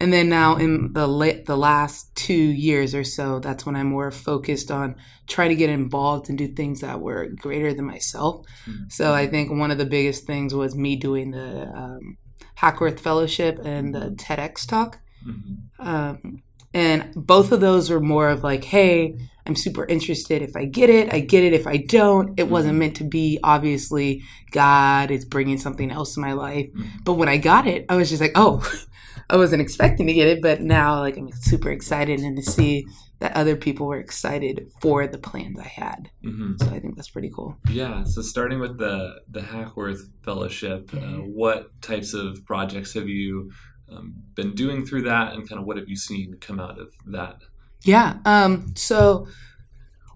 and 0.00 0.12
then 0.12 0.28
now 0.28 0.56
in 0.56 0.92
the 0.94 1.06
la- 1.06 1.42
the 1.46 1.56
last 1.56 2.12
two 2.16 2.34
years 2.34 2.94
or 2.94 3.04
so, 3.04 3.38
that's 3.38 3.64
when 3.64 3.76
I'm 3.76 3.86
more 3.90 4.10
focused 4.10 4.70
on 4.70 4.96
trying 5.28 5.50
to 5.50 5.54
get 5.54 5.70
involved 5.70 6.28
and 6.28 6.36
do 6.36 6.48
things 6.48 6.80
that 6.80 7.00
were 7.00 7.28
greater 7.28 7.72
than 7.72 7.84
myself. 7.86 8.44
So 8.88 9.12
I 9.14 9.28
think 9.28 9.52
one 9.52 9.70
of 9.70 9.78
the 9.78 9.86
biggest 9.86 10.26
things 10.26 10.54
was 10.54 10.74
me 10.74 10.96
doing 10.96 11.30
the 11.30 11.68
um, 11.68 12.16
Hackworth 12.56 13.00
Fellowship 13.00 13.60
and 13.64 13.94
the 13.94 14.00
mm-hmm. 14.00 14.14
TEDx 14.14 14.66
talk. 14.66 14.98
Mm-hmm. 15.26 15.86
Um, 15.88 16.42
and 16.74 17.12
both 17.14 17.52
of 17.52 17.60
those 17.60 17.90
were 17.90 18.00
more 18.00 18.28
of 18.30 18.42
like, 18.42 18.64
hey, 18.64 19.18
I'm 19.46 19.56
super 19.56 19.84
interested. 19.84 20.40
If 20.40 20.56
I 20.56 20.64
get 20.64 20.88
it, 20.88 21.12
I 21.12 21.20
get 21.20 21.44
it. 21.44 21.52
If 21.52 21.66
I 21.66 21.76
don't, 21.76 22.38
it 22.38 22.48
wasn't 22.48 22.72
mm-hmm. 22.72 22.78
meant 22.78 22.96
to 22.96 23.04
be. 23.04 23.38
Obviously, 23.42 24.22
God 24.52 25.10
is 25.10 25.24
bringing 25.24 25.58
something 25.58 25.90
else 25.90 26.14
to 26.14 26.20
my 26.20 26.32
life. 26.32 26.70
But 27.02 27.14
when 27.14 27.28
I 27.28 27.36
got 27.36 27.66
it, 27.66 27.84
I 27.88 27.96
was 27.96 28.08
just 28.08 28.22
like, 28.22 28.32
oh, 28.34 28.66
I 29.32 29.36
wasn't 29.36 29.62
expecting 29.62 30.06
to 30.06 30.12
get 30.12 30.28
it. 30.28 30.42
But 30.42 30.60
now, 30.60 31.00
like, 31.00 31.16
I'm 31.16 31.32
super 31.32 31.70
excited 31.70 32.20
and 32.20 32.36
to 32.36 32.42
see 32.42 32.86
that 33.20 33.34
other 33.36 33.56
people 33.56 33.86
were 33.86 33.98
excited 33.98 34.56
for 34.82 35.06
the 35.06 35.18
plans 35.18 35.58
I 35.58 35.68
had. 35.82 36.10
hmm 36.22 36.52
So 36.60 36.66
I 36.76 36.78
think 36.80 36.96
that's 36.96 37.10
pretty 37.10 37.30
cool. 37.36 37.56
Yeah. 37.70 38.04
So 38.04 38.20
starting 38.22 38.60
with 38.60 38.78
the 38.78 38.96
the 39.36 39.42
Hackworth 39.42 40.02
Fellowship, 40.24 40.90
uh, 40.92 40.96
Mm-hmm. 40.98 41.20
what 41.42 41.60
types 41.90 42.14
of 42.14 42.44
projects 42.52 42.92
have 42.94 43.08
you 43.08 43.50
um, 43.90 44.14
been 44.34 44.54
doing 44.54 44.84
through 44.86 45.02
that, 45.12 45.26
and 45.32 45.48
kind 45.48 45.60
of 45.60 45.66
what 45.66 45.76
have 45.76 45.88
you 45.88 45.96
seen 45.96 46.34
come 46.40 46.58
out 46.60 46.78
of 46.78 46.88
that? 47.06 47.36
Yeah. 47.84 48.18
Um, 48.24 48.74
so 48.76 49.26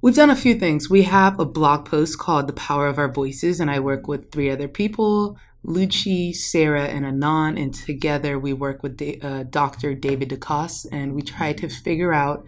we've 0.02 0.14
done 0.22 0.30
a 0.30 0.36
few 0.44 0.54
things. 0.64 0.88
We 0.90 1.02
have 1.04 1.38
a 1.40 1.44
blog 1.44 1.84
post 1.84 2.18
called 2.18 2.46
The 2.48 2.52
Power 2.68 2.86
of 2.88 2.98
Our 2.98 3.12
Voices, 3.12 3.60
and 3.60 3.70
I 3.70 3.78
work 3.80 4.06
with 4.08 4.30
three 4.32 4.50
other 4.50 4.68
people 4.68 5.38
Lucci, 5.66 6.34
Sarah, 6.34 6.86
and 6.86 7.04
Anon. 7.04 7.58
And 7.58 7.74
together 7.74 8.38
we 8.38 8.52
work 8.52 8.82
with 8.82 8.96
da- 8.96 9.18
uh, 9.20 9.42
Dr. 9.44 9.94
David 9.94 10.30
DeCosse, 10.30 10.86
and 10.92 11.14
we 11.14 11.22
try 11.22 11.52
to 11.54 11.68
figure 11.68 12.12
out. 12.12 12.44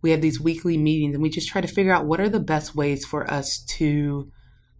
We 0.00 0.12
have 0.12 0.20
these 0.20 0.40
weekly 0.40 0.78
meetings, 0.78 1.14
and 1.14 1.22
we 1.22 1.28
just 1.28 1.48
try 1.48 1.60
to 1.60 1.66
figure 1.66 1.92
out 1.92 2.06
what 2.06 2.20
are 2.20 2.28
the 2.28 2.38
best 2.38 2.76
ways 2.76 3.04
for 3.04 3.28
us 3.28 3.58
to 3.58 4.30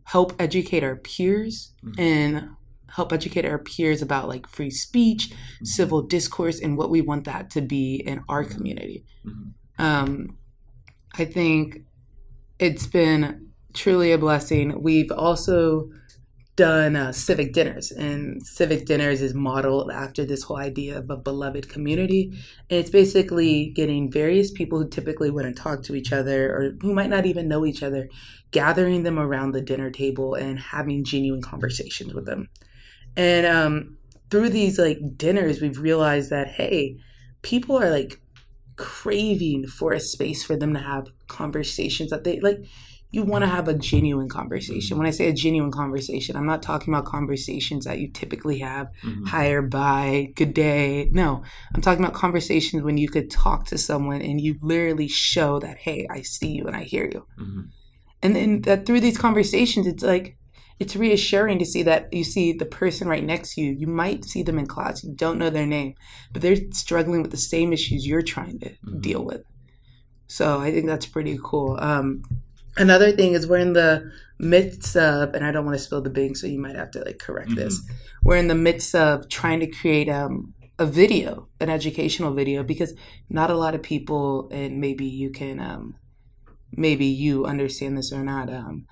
help 0.05 0.33
educate 0.39 0.85
our 0.85 0.95
peers 0.95 1.73
and 1.99 2.51
help 2.95 3.13
educate 3.13 3.45
our 3.45 3.59
peers 3.59 4.01
about 4.01 4.29
like 4.29 4.47
free 4.47 4.71
speech, 4.71 5.33
civil 5.63 6.03
discourse, 6.03 6.61
and 6.61 6.79
what 6.79 6.89
we 6.89 7.01
want 7.01 7.25
that 7.25 7.51
to 7.51 7.61
be 7.61 7.97
in 7.97 8.23
our 8.29 8.45
community. 8.45 9.05
Um, 9.79 10.39
I 11.17 11.25
think 11.25 11.81
it's 12.59 12.87
been 12.87 13.51
truly 13.75 14.13
a 14.13 14.19
blessing. 14.19 14.83
We've 14.83 15.11
also 15.13 15.91
done 16.59 16.97
uh, 16.97 17.13
civic 17.13 17.53
dinners, 17.53 17.93
and 17.93 18.45
civic 18.45 18.85
dinners 18.85 19.23
is 19.23 19.33
modeled 19.33 19.93
after 19.93 20.25
this 20.25 20.43
whole 20.43 20.57
idea 20.57 20.99
of 20.99 21.09
a 21.09 21.17
beloved 21.17 21.69
community. 21.69 22.33
And 22.69 22.81
it's 22.81 22.91
basically 22.91 23.71
getting 23.71 24.11
various 24.11 24.51
people 24.51 24.81
who 24.81 24.89
typically 24.89 25.31
wouldn't 25.31 25.57
talk 25.57 25.85
to 25.85 25.95
each 25.95 26.13
other 26.13 26.53
or 26.53 26.73
who 26.81 26.93
might 26.93 27.11
not 27.11 27.27
even 27.27 27.47
know 27.47 27.65
each 27.65 27.85
other, 27.85 28.09
gathering 28.51 29.05
them 29.05 29.21
around 29.21 29.53
the 29.53 29.63
dinner 29.63 29.89
table 29.89 30.35
and 30.35 30.59
having 30.59 31.05
genuine 31.05 31.43
conversations 31.43 32.13
with 32.13 32.27
them. 32.27 32.49
And 33.17 33.47
um, 33.47 33.97
through 34.29 34.49
these 34.49 34.81
like 34.81 34.99
dinners, 35.17 35.63
we've 35.63 35.79
realized 35.79 36.31
that 36.31 36.49
hey, 36.49 36.99
people 37.43 37.79
are 37.81 37.91
like 37.91 38.21
craving 38.75 39.69
for 39.69 39.93
a 39.93 40.01
space 40.01 40.45
for 40.45 40.57
them 40.57 40.75
to 40.75 40.81
have 40.81 41.07
conversations 41.29 42.11
that 42.11 42.25
they 42.25 42.41
like 42.41 42.59
you 43.11 43.23
want 43.23 43.43
to 43.43 43.47
mm-hmm. 43.47 43.57
have 43.57 43.69
a 43.69 43.75
genuine 43.75 44.29
conversation. 44.29 44.95
Mm-hmm. 44.95 44.99
When 44.99 45.07
i 45.07 45.11
say 45.11 45.29
a 45.29 45.33
genuine 45.33 45.73
conversation 45.73 46.37
i'm 46.37 46.47
not 46.47 46.63
talking 46.63 46.93
about 46.93 47.07
conversations 47.07 47.85
that 47.85 47.99
you 47.99 48.09
typically 48.09 48.59
have 48.59 48.89
mm-hmm. 49.03 49.25
higher 49.25 49.63
by 49.63 50.33
good 50.35 50.55
day. 50.55 51.09
No 51.13 51.43
i'm 51.75 51.81
talking 51.81 52.05
about 52.05 52.15
conversations 52.15 52.83
when 52.83 52.99
you 52.99 53.09
could 53.09 53.31
talk 53.31 53.67
to 53.67 53.79
someone 53.79 54.23
and 54.23 54.41
you 54.41 54.57
literally 54.61 55.09
show 55.09 55.59
that 55.61 55.79
hey 55.79 56.07
i 56.11 56.23
see 56.23 56.49
you 56.49 56.67
and 56.67 56.77
i 56.77 56.83
hear 56.83 57.11
you. 57.11 57.27
And 58.21 58.35
then 58.35 58.63
that 58.63 58.85
through 58.85 59.01
these 59.01 59.19
conversations 59.19 59.87
it's 59.87 60.03
like 60.03 60.37
it's 60.79 60.95
reassuring 60.95 61.59
to 61.59 61.65
see 61.65 61.83
that 61.83 62.13
you 62.13 62.23
see 62.23 62.53
the 62.53 62.65
person 62.65 63.09
right 63.09 63.25
next 63.25 63.55
to 63.55 63.61
you. 63.61 63.73
You 63.73 63.89
might 63.89 64.25
see 64.25 64.45
them 64.45 64.61
in 64.61 64.67
class. 64.67 65.03
You 65.03 65.13
don't 65.13 65.39
know 65.39 65.51
their 65.51 65.67
name 65.67 65.95
but 66.33 66.43
they're 66.43 66.71
struggling 66.73 67.23
with 67.23 67.31
the 67.31 67.37
same 67.37 67.73
issues 67.73 68.07
you're 68.07 68.23
trying 68.23 68.61
to 68.61 68.75
deal 69.01 69.25
with. 69.25 69.43
So 70.27 70.61
i 70.61 70.71
think 70.71 70.87
that's 70.87 71.07
pretty 71.07 71.39
cool. 71.43 71.79
Um, 71.81 72.23
another 72.79 73.13
thing 73.13 73.33
is 73.33 73.47
we're 73.47 73.59
in 73.59 73.73
the 73.73 74.11
midst 74.39 74.97
of 74.97 75.35
and 75.35 75.45
i 75.45 75.51
don't 75.51 75.65
want 75.65 75.77
to 75.77 75.83
spill 75.83 76.01
the 76.01 76.11
beans 76.11 76.41
so 76.41 76.47
you 76.47 76.59
might 76.59 76.77
have 76.77 76.91
to 76.91 77.01
like 77.01 77.19
correct 77.19 77.55
this 77.55 77.83
we're 78.23 78.37
in 78.37 78.49
the 78.49 78.55
midst 78.55 78.95
of 78.95 79.29
trying 79.29 79.61
to 79.61 79.67
create 79.67 80.09
um, 80.09 80.55
a 80.79 80.87
video 80.87 81.49
an 81.61 81.69
educational 81.69 82.33
video 82.33 82.63
because 82.63 82.95
not 83.29 83.51
a 83.51 83.57
lot 83.57 83.75
of 83.75 83.83
people 83.83 84.49
and 84.53 84.81
maybe 84.81 85.05
you 85.05 85.31
can 85.31 85.59
um, 85.59 85.97
maybe 86.73 87.07
you 87.07 87.45
understand 87.45 87.99
this 87.99 88.13
or 88.13 88.23
not 88.23 88.49
um, 88.53 88.87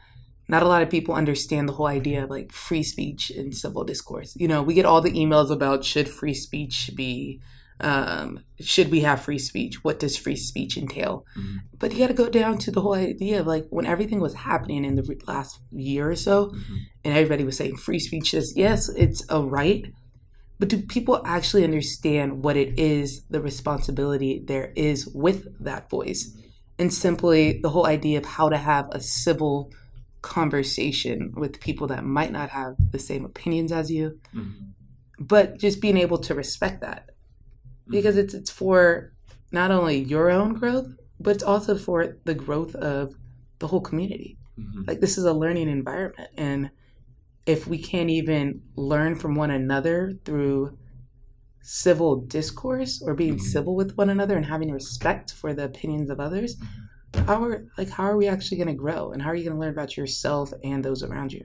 not 0.48 0.62
a 0.62 0.68
lot 0.68 0.82
of 0.82 0.90
people 0.90 1.14
understand 1.14 1.68
the 1.68 1.72
whole 1.72 1.86
idea 1.86 2.24
of 2.24 2.30
like 2.30 2.52
free 2.52 2.82
speech 2.82 3.30
and 3.30 3.54
civil 3.54 3.84
discourse. 3.84 4.36
You 4.36 4.48
know, 4.48 4.62
we 4.62 4.74
get 4.74 4.86
all 4.86 5.00
the 5.00 5.10
emails 5.10 5.50
about 5.50 5.84
should 5.84 6.08
free 6.08 6.34
speech 6.34 6.90
be, 6.94 7.40
um, 7.80 8.40
should 8.60 8.90
we 8.90 9.00
have 9.00 9.22
free 9.22 9.38
speech? 9.38 9.84
What 9.84 9.98
does 9.98 10.16
free 10.16 10.36
speech 10.36 10.76
entail? 10.76 11.26
Mm-hmm. 11.36 11.56
But 11.78 11.92
you 11.92 11.98
got 11.98 12.08
to 12.08 12.14
go 12.14 12.28
down 12.28 12.58
to 12.58 12.70
the 12.70 12.80
whole 12.80 12.94
idea 12.94 13.40
of 13.40 13.46
like 13.46 13.66
when 13.68 13.86
everything 13.86 14.20
was 14.20 14.34
happening 14.34 14.84
in 14.84 14.94
the 14.94 15.20
last 15.26 15.60
year 15.70 16.10
or 16.10 16.16
so, 16.16 16.46
mm-hmm. 16.46 16.76
and 17.04 17.14
everybody 17.14 17.44
was 17.44 17.56
saying 17.56 17.76
free 17.76 17.98
speech 17.98 18.32
is 18.32 18.54
yes, 18.56 18.88
it's 18.90 19.24
a 19.28 19.40
right. 19.40 19.92
But 20.58 20.70
do 20.70 20.80
people 20.80 21.20
actually 21.26 21.64
understand 21.64 22.42
what 22.42 22.56
it 22.56 22.78
is, 22.78 23.22
the 23.28 23.42
responsibility 23.42 24.42
there 24.46 24.72
is 24.74 25.06
with 25.06 25.46
that 25.62 25.90
voice? 25.90 26.34
And 26.78 26.92
simply 26.92 27.60
the 27.60 27.68
whole 27.68 27.86
idea 27.86 28.18
of 28.18 28.24
how 28.24 28.48
to 28.48 28.56
have 28.56 28.88
a 28.92 29.00
civil 29.00 29.70
conversation 30.22 31.34
with 31.36 31.60
people 31.60 31.86
that 31.88 32.04
might 32.04 32.32
not 32.32 32.48
have 32.50 32.74
the 32.90 32.98
same 32.98 33.26
opinions 33.26 33.70
as 33.70 33.90
you, 33.90 34.18
mm-hmm. 34.34 34.70
but 35.18 35.58
just 35.58 35.82
being 35.82 35.98
able 35.98 36.18
to 36.18 36.34
respect 36.34 36.80
that 36.80 37.10
because 37.88 38.16
mm-hmm. 38.16 38.24
it's 38.24 38.34
it's 38.34 38.50
for 38.50 39.12
not 39.52 39.70
only 39.70 39.98
your 39.98 40.30
own 40.30 40.54
growth, 40.54 40.88
but 41.20 41.36
it's 41.36 41.44
also 41.44 41.76
for 41.76 42.18
the 42.24 42.34
growth 42.34 42.74
of 42.74 43.14
the 43.58 43.68
whole 43.68 43.80
community. 43.80 44.38
Mm-hmm. 44.58 44.82
Like 44.86 45.00
this 45.00 45.18
is 45.18 45.24
a 45.24 45.32
learning 45.32 45.68
environment, 45.68 46.30
and 46.36 46.70
if 47.46 47.66
we 47.66 47.78
can't 47.78 48.10
even 48.10 48.62
learn 48.74 49.14
from 49.14 49.34
one 49.34 49.50
another 49.50 50.12
through 50.24 50.76
civil 51.62 52.20
discourse 52.20 53.02
or 53.04 53.14
being 53.14 53.34
mm-hmm. 53.34 53.44
civil 53.44 53.74
with 53.74 53.96
one 53.96 54.10
another 54.10 54.36
and 54.36 54.46
having 54.46 54.70
respect 54.70 55.32
for 55.32 55.52
the 55.52 55.64
opinions 55.64 56.10
of 56.10 56.20
others, 56.20 56.56
how 57.26 57.42
are 57.42 57.64
like 57.78 57.90
how 57.90 58.04
are 58.04 58.16
we 58.16 58.28
actually 58.28 58.56
going 58.56 58.68
to 58.68 58.74
grow 58.74 59.12
and 59.12 59.22
how 59.22 59.30
are 59.30 59.34
you 59.34 59.44
going 59.44 59.56
to 59.56 59.60
learn 59.60 59.72
about 59.72 59.96
yourself 59.96 60.52
and 60.62 60.84
those 60.84 61.02
around 61.02 61.32
you? 61.32 61.44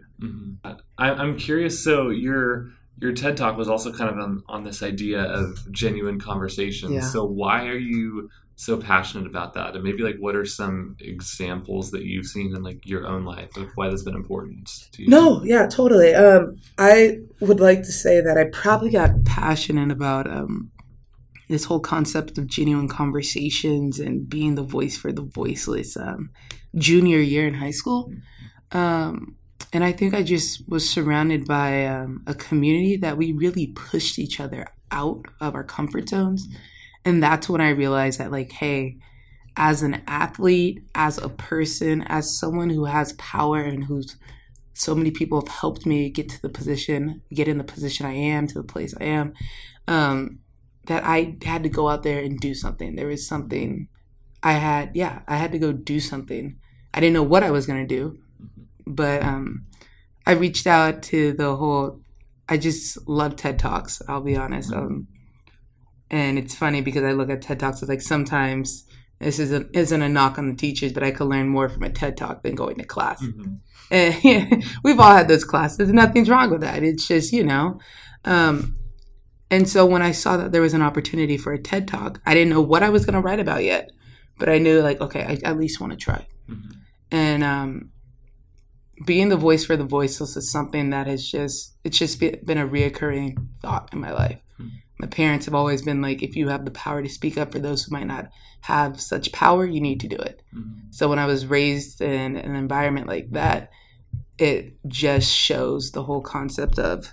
I, 0.97 1.11
I'm 1.11 1.37
curious. 1.37 1.83
So 1.83 2.09
your 2.09 2.71
your 3.01 3.11
TED 3.13 3.35
talk 3.35 3.57
was 3.57 3.67
also 3.67 3.91
kind 3.91 4.11
of 4.11 4.17
on, 4.19 4.43
on 4.47 4.63
this 4.63 4.83
idea 4.83 5.23
of 5.23 5.71
genuine 5.71 6.19
conversations. 6.19 6.93
Yeah. 6.93 7.01
So 7.01 7.25
why 7.25 7.67
are 7.67 7.77
you 7.77 8.29
so 8.55 8.77
passionate 8.77 9.25
about 9.25 9.55
that? 9.55 9.73
And 9.73 9.83
maybe 9.83 10.03
like 10.03 10.17
what 10.19 10.35
are 10.35 10.45
some 10.45 10.95
examples 10.99 11.89
that 11.91 12.03
you've 12.03 12.27
seen 12.27 12.55
in 12.55 12.61
like 12.61 12.85
your 12.85 13.07
own 13.07 13.25
life 13.25 13.57
of 13.57 13.69
why 13.73 13.89
that's 13.89 14.03
been 14.03 14.15
important 14.15 14.69
to 14.91 15.01
you? 15.01 15.09
No, 15.09 15.43
yeah, 15.43 15.65
totally. 15.65 16.13
Um, 16.13 16.57
I 16.77 17.17
would 17.39 17.59
like 17.59 17.79
to 17.79 17.91
say 17.91 18.21
that 18.21 18.37
I 18.37 18.45
probably 18.53 18.91
got 18.91 19.25
passionate 19.25 19.91
about 19.91 20.29
um, 20.31 20.69
this 21.49 21.65
whole 21.65 21.79
concept 21.79 22.37
of 22.37 22.45
genuine 22.45 22.87
conversations 22.87 23.99
and 23.99 24.29
being 24.29 24.53
the 24.53 24.63
voice 24.63 24.95
for 24.95 25.11
the 25.11 25.23
voiceless 25.23 25.97
um, 25.97 26.29
junior 26.75 27.19
year 27.19 27.47
in 27.47 27.55
high 27.55 27.71
school. 27.71 28.13
Um, 28.73 29.37
and 29.73 29.83
I 29.83 29.91
think 29.91 30.13
I 30.13 30.23
just 30.23 30.67
was 30.67 30.89
surrounded 30.89 31.45
by 31.45 31.85
um, 31.85 32.23
a 32.27 32.33
community 32.33 32.97
that 32.97 33.17
we 33.17 33.31
really 33.31 33.67
pushed 33.67 34.19
each 34.19 34.39
other 34.39 34.67
out 34.91 35.25
of 35.39 35.55
our 35.55 35.63
comfort 35.63 36.09
zones. 36.09 36.47
And 37.03 37.23
that's 37.23 37.49
when 37.49 37.61
I 37.61 37.69
realized 37.69 38.19
that, 38.19 38.31
like, 38.31 38.51
hey, 38.51 38.97
as 39.57 39.81
an 39.81 40.01
athlete, 40.07 40.83
as 40.95 41.17
a 41.17 41.29
person, 41.29 42.03
as 42.03 42.37
someone 42.37 42.69
who 42.69 42.85
has 42.85 43.13
power 43.13 43.61
and 43.61 43.85
who's 43.85 44.17
so 44.73 44.95
many 44.95 45.11
people 45.11 45.39
have 45.41 45.49
helped 45.49 45.85
me 45.85 46.09
get 46.09 46.29
to 46.29 46.41
the 46.41 46.49
position, 46.49 47.21
get 47.33 47.47
in 47.47 47.57
the 47.57 47.63
position 47.63 48.05
I 48.05 48.13
am, 48.13 48.47
to 48.47 48.55
the 48.55 48.63
place 48.63 48.95
I 48.99 49.05
am, 49.05 49.33
um, 49.87 50.39
that 50.87 51.03
I 51.03 51.37
had 51.43 51.63
to 51.63 51.69
go 51.69 51.89
out 51.89 52.03
there 52.03 52.23
and 52.23 52.39
do 52.39 52.55
something. 52.55 52.95
There 52.95 53.07
was 53.07 53.27
something 53.27 53.87
I 54.41 54.53
had, 54.53 54.91
yeah, 54.95 55.21
I 55.27 55.35
had 55.35 55.51
to 55.51 55.59
go 55.59 55.71
do 55.71 55.99
something. 55.99 56.57
I 56.93 56.99
didn't 56.99 57.13
know 57.13 57.23
what 57.23 57.43
I 57.43 57.51
was 57.51 57.65
going 57.65 57.85
to 57.85 57.95
do, 57.95 58.19
but 58.95 59.23
um, 59.23 59.65
I 60.25 60.31
reached 60.31 60.67
out 60.67 61.01
to 61.03 61.33
the 61.33 61.55
whole. 61.55 62.01
I 62.49 62.57
just 62.57 63.07
love 63.07 63.35
TED 63.35 63.59
Talks. 63.59 64.01
I'll 64.07 64.21
be 64.21 64.35
honest. 64.35 64.73
Um, 64.73 65.07
and 66.09 66.37
it's 66.37 66.55
funny 66.55 66.81
because 66.81 67.03
I 67.03 67.13
look 67.13 67.29
at 67.29 67.41
TED 67.41 67.59
Talks 67.59 67.81
as 67.81 67.89
like 67.89 68.01
sometimes 68.01 68.85
this 69.19 69.39
isn't 69.39 69.73
isn't 69.75 70.01
a 70.01 70.09
knock 70.09 70.37
on 70.37 70.49
the 70.49 70.55
teachers, 70.55 70.91
but 70.93 71.03
I 71.03 71.11
could 71.11 71.27
learn 71.27 71.47
more 71.47 71.69
from 71.69 71.83
a 71.83 71.89
TED 71.89 72.17
Talk 72.17 72.43
than 72.43 72.55
going 72.55 72.77
to 72.77 72.83
class. 72.85 73.21
Mhm. 73.23 73.59
And 73.91 74.23
yeah, 74.23 74.45
we've 74.85 74.99
all 75.01 75.11
had 75.13 75.27
those 75.27 75.43
classes. 75.43 75.91
Nothing's 75.91 76.29
wrong 76.29 76.49
with 76.49 76.61
that. 76.61 76.81
It's 76.81 77.05
just 77.07 77.33
you 77.33 77.43
know. 77.43 77.77
Um, 78.23 78.77
and 79.49 79.67
so 79.67 79.85
when 79.85 80.01
I 80.01 80.11
saw 80.13 80.37
that 80.37 80.53
there 80.53 80.61
was 80.61 80.73
an 80.73 80.81
opportunity 80.81 81.35
for 81.37 81.51
a 81.51 81.59
TED 81.59 81.89
Talk, 81.89 82.21
I 82.25 82.33
didn't 82.33 82.51
know 82.51 82.61
what 82.61 82.83
I 82.83 82.89
was 82.89 83.05
going 83.05 83.15
to 83.15 83.19
write 83.19 83.41
about 83.41 83.65
yet, 83.65 83.91
but 84.39 84.47
I 84.47 84.59
knew 84.59 84.79
like 84.81 85.01
okay, 85.01 85.23
I 85.23 85.39
at 85.49 85.57
least 85.57 85.81
want 85.81 85.91
to 85.91 85.97
try. 85.97 86.25
Mhm. 86.49 86.71
And 87.11 87.43
um, 87.43 87.89
being 89.05 89.29
the 89.29 89.37
voice 89.37 89.65
for 89.65 89.77
the 89.77 89.83
voiceless 89.83 90.35
is 90.35 90.51
something 90.51 90.89
that 90.89 91.07
has 91.07 91.27
just 91.27 91.75
it's 91.83 91.97
just 91.97 92.19
been 92.19 92.57
a 92.57 92.67
reoccurring 92.67 93.47
thought 93.61 93.89
in 93.93 93.99
my 93.99 94.11
life. 94.11 94.39
My 94.99 95.07
parents 95.07 95.45
have 95.45 95.55
always 95.55 95.81
been 95.81 95.99
like, 95.99 96.21
if 96.21 96.35
you 96.35 96.49
have 96.49 96.63
the 96.63 96.69
power 96.71 97.01
to 97.01 97.09
speak 97.09 97.35
up 97.35 97.51
for 97.51 97.57
those 97.57 97.83
who 97.83 97.91
might 97.91 98.05
not 98.05 98.29
have 98.61 99.01
such 99.01 99.31
power, 99.31 99.65
you 99.65 99.81
need 99.81 99.99
to 100.01 100.07
do 100.07 100.17
it. 100.17 100.43
Mhm. 100.55 100.81
So 100.91 101.09
when 101.09 101.17
I 101.17 101.25
was 101.25 101.47
raised 101.47 102.01
in 102.01 102.35
an 102.35 102.55
environment 102.55 103.07
like 103.07 103.31
that, 103.31 103.71
it 104.37 104.77
just 104.87 105.33
shows 105.33 105.91
the 105.91 106.03
whole 106.03 106.21
concept 106.21 106.77
of 106.77 107.11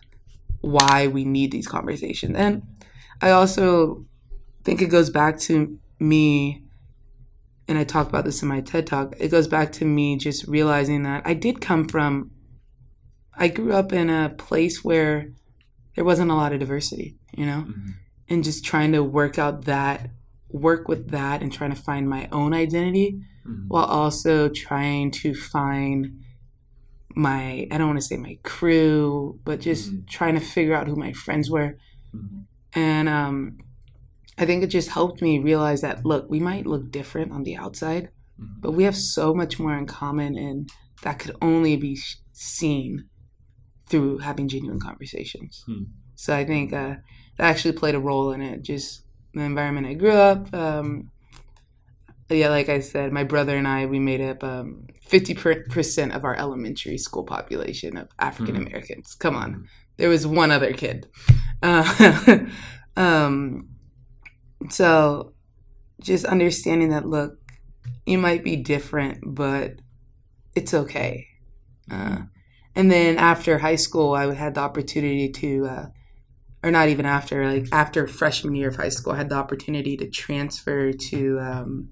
why 0.61 1.07
we 1.07 1.25
need 1.25 1.51
these 1.51 1.67
conversations. 1.67 2.37
And 2.37 2.63
I 3.23 3.31
also 3.31 4.05
think 4.65 4.83
it 4.83 4.91
goes 4.91 5.09
back 5.09 5.39
to 5.41 5.79
me, 5.99 6.65
and 7.69 7.79
I 7.79 7.85
talk 7.85 8.09
about 8.09 8.25
this 8.25 8.43
in 8.43 8.49
my 8.49 8.61
TED 8.61 8.87
talk, 8.87 9.15
it 9.21 9.29
goes 9.31 9.47
back 9.47 9.71
to 9.73 9.85
me 9.85 10.17
just 10.17 10.47
realizing 10.49 11.03
that 11.03 11.23
I 11.27 11.35
did 11.35 11.61
come 11.61 11.87
from, 11.87 12.31
I 13.37 13.49
grew 13.49 13.73
up 13.73 13.93
in 13.93 14.09
a 14.11 14.31
place 14.31 14.83
where 14.83 15.31
there 15.95 16.05
wasn't 16.05 16.31
a 16.31 16.35
lot 16.35 16.53
of 16.53 16.61
diversity, 16.61 17.17
you 17.37 17.45
know? 17.47 17.67
Mhm. 17.69 17.93
And 18.29 18.45
just 18.45 18.65
trying 18.65 18.93
to 18.93 19.03
work 19.03 19.39
out 19.39 19.65
that, 19.67 20.11
work 20.49 20.89
with 20.89 21.11
that, 21.11 21.43
and 21.43 21.53
trying 21.53 21.71
to 21.71 21.81
find 21.81 22.09
my 22.09 22.29
own 22.33 22.55
identity 22.55 23.21
Mhm. 23.47 23.67
while 23.69 23.85
also 23.85 24.49
trying 24.49 25.11
to 25.11 25.35
find 25.35 26.21
my 27.15 27.67
I 27.71 27.79
don't 27.79 27.89
want 27.89 28.01
to 28.01 28.07
say 28.07 28.17
my 28.17 28.39
crew, 28.45 29.41
but 29.45 29.61
just 29.61 29.93
Mhm. 29.93 30.07
trying 30.09 30.35
to 30.35 30.41
figure 30.41 30.75
out 30.75 30.87
who 30.89 30.97
my 30.97 31.13
friends 31.13 31.51
were. 31.51 31.77
Mhm. 32.15 32.45
And 32.75 33.09
um 33.09 33.59
I 34.39 34.47
think 34.47 34.63
it 34.63 34.69
just 34.69 34.91
helped 34.91 35.21
me 35.21 35.39
realize 35.39 35.81
that 35.81 36.05
look, 36.07 36.29
we 36.31 36.41
might 36.41 36.67
look 36.67 36.91
different 36.91 37.33
on 37.33 37.43
the 37.43 37.57
outside, 37.57 38.11
Mhm. 38.41 38.61
but 38.61 38.73
we 38.73 38.85
have 38.85 38.97
so 38.97 39.35
much 39.35 39.59
more 39.59 39.77
in 39.77 39.87
common 39.87 40.37
and 40.37 40.71
that 41.03 41.19
could 41.19 41.35
only 41.43 41.77
be 41.77 41.99
seen 42.33 43.05
through 43.89 44.19
having 44.19 44.49
genuine 44.49 44.81
conversations. 44.81 45.65
Hmm. 45.67 45.85
So 46.15 46.35
I 46.35 46.45
think 46.45 46.73
uh, 46.73 46.97
that 47.37 47.51
actually 47.51 47.73
played 47.73 47.95
a 47.95 48.01
role 48.01 48.33
in 48.33 48.41
it. 48.43 48.63
Just 48.63 49.03
the 49.35 49.43
environment 49.43 49.87
I 49.87 49.95
grew 49.95 50.13
up. 50.13 50.53
Um, 50.55 51.11
yeah, 52.31 52.51
like 52.51 52.69
I 52.69 52.81
said, 52.81 53.13
my 53.13 53.25
brother 53.25 53.57
and 53.57 53.67
I, 53.67 53.87
we 53.87 53.99
made 53.99 54.21
up 54.21 54.45
um, 54.45 54.87
50% 55.09 56.15
of 56.15 56.25
our 56.25 56.35
elementary 56.37 56.99
school 56.99 57.25
population 57.25 57.97
of 57.97 58.09
African 58.19 58.57
Americans. 58.57 59.15
Come 59.15 59.35
on. 59.35 59.67
There 59.97 60.11
was 60.11 60.27
one 60.27 60.51
other 60.51 60.73
kid. 60.73 61.09
Uh, 61.63 62.39
um, 62.97 63.69
so 64.71 65.33
just 66.01 66.25
understanding 66.25 66.91
that, 66.91 67.07
look, 67.07 67.39
you 68.07 68.19
might 68.19 68.45
be 68.45 68.57
different, 68.57 69.19
but 69.25 69.75
it's 70.55 70.75
okay. 70.75 71.27
Uh, 71.91 72.23
and 72.75 72.91
then 72.91 73.19
after 73.19 73.59
high 73.59 73.77
school, 73.77 74.15
I 74.15 74.33
had 74.35 74.55
the 74.55 74.61
opportunity 74.61 75.31
to, 75.31 75.67
uh, 75.67 75.87
or 76.63 76.71
not 76.71 76.89
even 76.89 77.07
after, 77.07 77.51
like 77.51 77.69
after 77.73 78.07
freshman 78.07 78.55
year 78.55 78.69
of 78.69 78.77
high 78.77 78.89
school, 78.89 79.13
I 79.13 79.17
had 79.17 79.31
the 79.31 79.37
opportunity 79.37 79.97
to 79.97 80.09
transfer 80.09 80.93
to 80.93 81.39
um, 81.41 81.91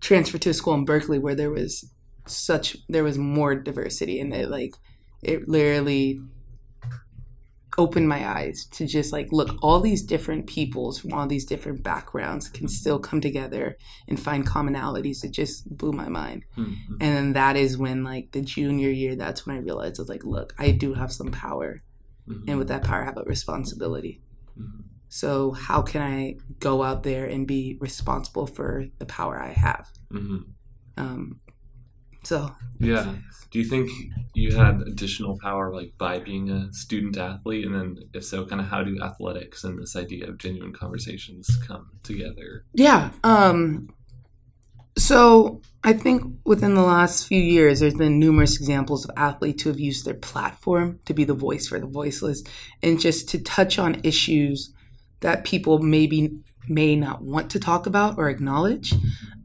transfer 0.00 0.38
to 0.38 0.50
a 0.50 0.54
school 0.54 0.74
in 0.74 0.84
Berkeley 0.84 1.18
where 1.18 1.34
there 1.34 1.50
was 1.50 1.90
such 2.26 2.76
there 2.88 3.04
was 3.04 3.18
more 3.18 3.54
diversity, 3.54 4.20
and 4.20 4.32
it 4.32 4.50
like 4.50 4.74
it 5.22 5.48
literally 5.48 6.20
opened 7.76 8.08
my 8.08 8.26
eyes 8.28 8.66
to 8.66 8.86
just 8.86 9.12
like 9.12 9.28
look 9.32 9.56
all 9.62 9.80
these 9.80 10.02
different 10.02 10.46
peoples 10.46 10.98
from 10.98 11.12
all 11.12 11.26
these 11.26 11.44
different 11.44 11.82
backgrounds 11.82 12.48
can 12.48 12.68
still 12.68 12.98
come 12.98 13.20
together 13.20 13.76
and 14.08 14.18
find 14.20 14.46
commonalities 14.46 15.24
it 15.24 15.32
just 15.32 15.68
blew 15.76 15.92
my 15.92 16.08
mind 16.08 16.44
Mhm. 16.56 16.76
and 17.00 17.16
then 17.16 17.32
that 17.32 17.56
is 17.56 17.76
when 17.76 18.04
like 18.04 18.30
the 18.32 18.40
junior 18.42 18.90
year 18.90 19.16
that's 19.16 19.44
when 19.46 19.56
i 19.56 19.58
realized 19.58 19.98
i 19.98 20.02
was 20.02 20.08
like 20.08 20.24
look 20.24 20.54
i 20.58 20.70
do 20.70 20.94
have 20.94 21.12
some 21.12 21.30
power 21.32 21.82
Mhm. 22.28 22.44
and 22.48 22.58
with 22.58 22.68
that 22.68 22.84
power 22.84 23.02
i 23.02 23.04
have 23.06 23.18
a 23.18 23.24
responsibility 23.24 24.20
Mhm. 24.58 24.84
so 25.08 25.50
how 25.52 25.82
can 25.82 26.00
i 26.02 26.36
go 26.60 26.82
out 26.82 27.02
there 27.02 27.26
and 27.26 27.46
be 27.46 27.76
responsible 27.80 28.46
for 28.46 28.86
the 28.98 29.06
power 29.06 29.40
i 29.42 29.52
have 29.52 29.90
Mhm. 30.12 30.44
um 30.96 31.40
so 32.26 32.54
Yeah. 32.78 33.14
Do 33.50 33.60
you 33.60 33.64
think 33.64 33.88
you 34.34 34.56
had 34.56 34.80
additional 34.80 35.38
power 35.38 35.72
like 35.72 35.92
by 35.96 36.18
being 36.18 36.50
a 36.50 36.72
student 36.72 37.16
athlete? 37.16 37.64
And 37.64 37.74
then 37.74 37.98
if 38.12 38.24
so, 38.24 38.44
kind 38.44 38.60
of 38.60 38.66
how 38.66 38.82
do 38.82 39.00
athletics 39.00 39.62
and 39.62 39.80
this 39.80 39.94
idea 39.94 40.28
of 40.28 40.38
genuine 40.38 40.72
conversations 40.72 41.56
come 41.64 41.90
together? 42.02 42.64
Yeah. 42.74 43.10
Um, 43.22 43.94
so 44.98 45.60
I 45.84 45.92
think 45.92 46.24
within 46.44 46.74
the 46.74 46.82
last 46.82 47.26
few 47.26 47.40
years, 47.40 47.80
there's 47.80 47.94
been 47.94 48.18
numerous 48.18 48.56
examples 48.56 49.04
of 49.04 49.12
athletes 49.16 49.62
who 49.62 49.70
have 49.70 49.80
used 49.80 50.04
their 50.04 50.14
platform 50.14 50.98
to 51.04 51.14
be 51.14 51.24
the 51.24 51.34
voice 51.34 51.68
for 51.68 51.78
the 51.78 51.86
voiceless 51.86 52.42
and 52.82 53.00
just 53.00 53.28
to 53.30 53.38
touch 53.40 53.78
on 53.78 54.00
issues 54.02 54.72
that 55.20 55.44
people 55.44 55.78
maybe 55.78 56.38
may 56.68 56.96
not 56.96 57.22
want 57.22 57.50
to 57.50 57.60
talk 57.60 57.86
about 57.86 58.18
or 58.18 58.28
acknowledge. 58.28 58.94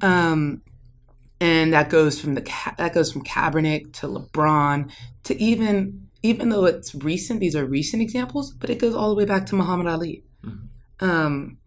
Um, 0.01 0.61
and 1.41 1.73
that 1.73 1.89
goes 1.89 2.19
from 2.19 2.35
the 2.35 2.41
that 2.77 2.93
goes 2.93 3.11
from 3.11 3.23
Kaepernick 3.23 3.93
to 3.93 4.07
LeBron 4.07 4.91
to 5.23 5.41
even 5.41 6.07
even 6.21 6.49
though 6.49 6.65
it's 6.65 6.93
recent, 6.95 7.39
these 7.39 7.55
are 7.55 7.65
recent 7.65 8.01
examples, 8.01 8.51
but 8.51 8.69
it 8.69 8.77
goes 8.77 8.93
all 8.93 9.07
the 9.09 9.15
way 9.15 9.23
back 9.25 9.45
to 9.47 9.55
Muhammad 9.55 9.87
Ali. 9.87 10.23
Um, 10.99 11.59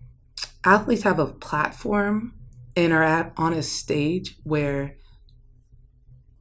athletes 0.62 1.04
have 1.04 1.18
a 1.18 1.26
platform 1.26 2.34
and 2.76 2.92
are 2.92 3.02
at 3.02 3.32
on 3.38 3.54
a 3.54 3.62
stage 3.62 4.36
where 4.44 4.96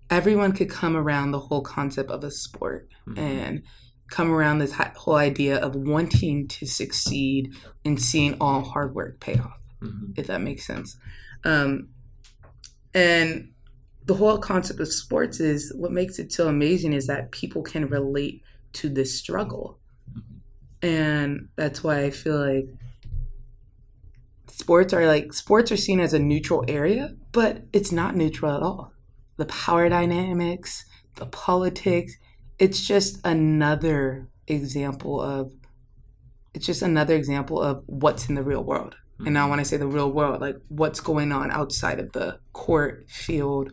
everyone 0.10 0.52
could 0.52 0.70
come 0.70 0.98
around 0.98 1.32
the 1.32 1.39
whole 1.39 1.62
concept 1.62 2.10
of 2.10 2.24
a 2.24 2.32
sport 2.32 2.89
and 3.15 3.63
come 4.10 4.30
around 4.32 4.60
this 4.60 4.74
whole 4.74 5.15
idea 5.15 5.58
of 5.58 5.74
wanting 5.76 6.48
to 6.50 6.65
succeed 6.65 7.54
and 7.86 8.02
seeing 8.02 8.36
all 8.41 8.62
hard 8.62 8.94
work 8.94 9.20
pay 9.22 9.36
off 9.36 9.58
Mhm. 9.82 10.13
if 10.17 10.28
that 10.28 10.41
makes 10.41 10.65
sense 10.67 10.98
um, 11.46 11.88
and 12.94 13.52
the 14.06 14.14
whole 14.16 14.38
concept 14.38 14.80
of 14.80 14.92
sports 14.92 15.40
is 15.40 15.72
what 15.76 15.92
makes 15.92 16.20
it 16.20 16.32
so 16.32 16.48
amazing 16.48 16.94
is 16.94 17.08
that 17.08 17.32
people 17.32 17.62
can 17.62 17.88
relate 17.88 18.44
to 18.74 18.90
this 18.90 19.18
struggle. 19.18 19.80
And 20.82 21.50
that's 21.56 21.84
why 21.84 22.04
i 22.06 22.10
feel 22.10 22.40
like 22.40 22.68
sports 24.48 24.94
are 24.94 25.06
like 25.06 25.32
sports 25.34 25.72
are 25.72 25.78
seen 25.78 26.00
as 26.00 26.14
a 26.14 26.20
neutral 26.20 26.66
area 26.68 27.16
but 27.32 27.64
it's 27.72 27.92
not 27.92 28.16
neutral 28.16 28.56
at 28.56 28.64
all. 28.64 28.92
The 29.38 29.46
power 29.46 29.90
dynamics 29.90 30.86
the 31.16 31.26
politics 31.28 32.14
it's 32.58 32.86
just 32.86 33.20
another 33.26 34.28
example 34.48 35.22
of 35.22 35.52
it's 36.54 36.66
just 36.66 36.82
another 36.82 37.16
example 37.16 37.62
of 37.62 37.84
what's 37.86 38.28
in 38.28 38.36
the 38.36 38.44
real 38.44 38.64
world 38.64 38.96
and 39.26 39.34
now 39.34 39.50
when 39.50 39.60
i 39.60 39.64
say 39.64 39.78
the 39.78 39.88
real 39.88 40.12
world 40.12 40.42
like 40.42 40.58
what's 40.68 41.00
going 41.00 41.32
on 41.32 41.52
outside 41.52 42.00
of 42.00 42.12
the 42.14 42.40
court 42.54 43.06
field 43.10 43.72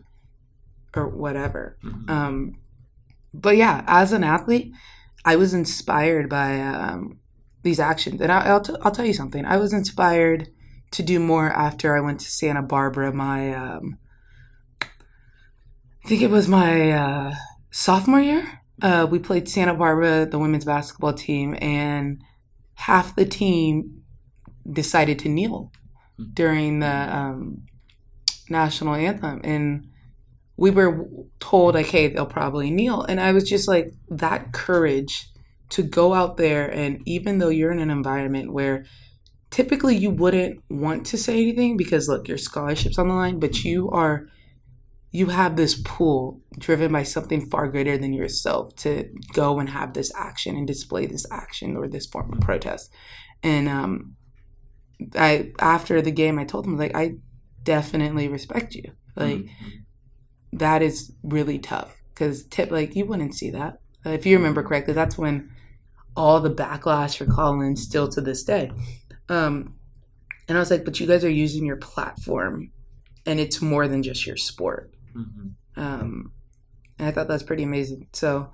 or 0.95 1.07
whatever. 1.07 1.77
Um 2.07 2.59
but 3.33 3.55
yeah 3.57 3.83
as 3.85 4.11
an 4.11 4.23
athlete 4.23 4.73
i 5.23 5.35
was 5.35 5.53
inspired 5.53 6.29
by 6.29 6.59
um 6.59 7.19
these 7.61 7.79
actions. 7.79 8.21
And 8.21 8.31
I, 8.31 8.45
I'll, 8.45 8.61
t- 8.61 8.73
I'll 8.81 8.91
tell 8.91 9.05
you 9.05 9.13
something. 9.13 9.43
I 9.43 9.57
was 9.57 9.73
inspired 9.73 10.47
to 10.91 11.03
do 11.03 11.19
more 11.19 11.51
after 11.51 11.95
i 11.95 11.99
went 11.99 12.19
to 12.19 12.25
santa 12.25 12.61
barbara 12.61 13.13
my 13.13 13.53
um 13.53 13.97
i 14.81 16.07
think 16.07 16.21
it 16.21 16.29
was 16.29 16.47
my 16.47 16.91
uh 16.91 17.33
sophomore 17.71 18.21
year. 18.21 18.61
Uh 18.81 19.05
we 19.09 19.19
played 19.19 19.47
santa 19.47 19.73
barbara 19.73 20.25
the 20.25 20.39
women's 20.39 20.65
basketball 20.65 21.13
team 21.13 21.55
and 21.61 22.23
half 22.73 23.15
the 23.15 23.25
team 23.25 24.01
decided 24.71 25.19
to 25.19 25.29
kneel 25.29 25.71
during 26.33 26.79
the 26.79 27.15
um, 27.15 27.63
national 28.49 28.95
anthem. 28.95 29.41
And 29.43 29.87
we 30.57 30.71
were 30.71 31.07
told 31.39 31.75
like 31.75 31.87
hey 31.87 32.07
they'll 32.07 32.25
probably 32.25 32.69
kneel. 32.69 33.03
And 33.03 33.19
i 33.19 33.31
was 33.31 33.47
just 33.49 33.67
like 33.67 33.93
that 34.09 34.51
courage 34.51 35.27
to 35.69 35.83
go 35.83 36.13
out 36.13 36.37
there 36.37 36.67
and 36.67 37.01
even 37.05 37.37
though 37.37 37.49
you're 37.49 37.71
in 37.71 37.79
an 37.79 37.91
environment 37.91 38.51
where 38.51 38.85
typically 39.51 39.95
you 39.95 40.09
wouldn't 40.09 40.61
want 40.69 41.05
to 41.05 41.17
say 41.17 41.41
anything 41.41 41.77
because 41.77 42.09
look 42.09 42.27
your 42.27 42.39
scholarship's 42.39 42.97
on 42.97 43.07
the 43.07 43.13
line 43.13 43.39
but 43.39 43.63
you 43.63 43.89
are 43.91 44.25
you 45.11 45.27
have 45.27 45.55
this 45.55 45.81
pull 45.83 46.41
driven 46.57 46.91
by 46.91 47.03
something 47.03 47.49
far 47.49 47.67
greater 47.67 47.97
than 47.97 48.13
yourself 48.13 48.75
to 48.75 49.09
go 49.33 49.59
and 49.59 49.69
have 49.69 49.93
this 49.93 50.11
action 50.15 50.55
and 50.55 50.67
display 50.67 51.05
this 51.05 51.25
action 51.31 51.75
or 51.75 51.87
this 51.87 52.05
form 52.05 52.31
of 52.31 52.39
protest. 52.41 52.93
And 53.41 53.67
um, 53.67 54.15
I 55.15 55.51
after 55.59 56.01
the 56.01 56.11
game, 56.11 56.39
I 56.39 56.45
told 56.45 56.65
him 56.65 56.77
like 56.77 56.95
I 56.95 57.15
definitely 57.63 58.27
respect 58.27 58.75
you. 58.75 58.91
Like 59.15 59.45
that 60.53 60.81
is 60.81 61.11
really 61.23 61.59
tough 61.59 61.95
because 62.13 62.45
tip 62.45 62.71
like 62.71 62.95
you 62.95 63.05
wouldn't 63.05 63.35
see 63.35 63.51
that 63.51 63.79
Uh, 64.05 64.11
if 64.11 64.25
you 64.25 64.37
remember 64.37 64.63
correctly. 64.63 64.93
That's 64.93 65.17
when 65.17 65.51
all 66.15 66.39
the 66.39 66.49
backlash 66.53 67.17
for 67.17 67.25
Colin's 67.25 67.81
still 67.81 68.07
to 68.09 68.21
this 68.21 68.43
day. 68.43 68.71
Um, 69.29 69.75
and 70.47 70.57
I 70.57 70.61
was 70.61 70.71
like, 70.71 70.83
but 70.85 70.99
you 70.99 71.07
guys 71.07 71.23
are 71.23 71.29
using 71.29 71.65
your 71.65 71.77
platform, 71.77 72.71
and 73.25 73.39
it's 73.39 73.61
more 73.61 73.87
than 73.87 74.01
just 74.03 74.25
your 74.25 74.37
sport. 74.37 74.91
Mhm. 75.15 75.53
Um, 75.75 76.31
and 76.97 77.07
I 77.07 77.11
thought 77.11 77.27
that's 77.27 77.43
pretty 77.43 77.63
amazing. 77.63 78.07
So, 78.13 78.51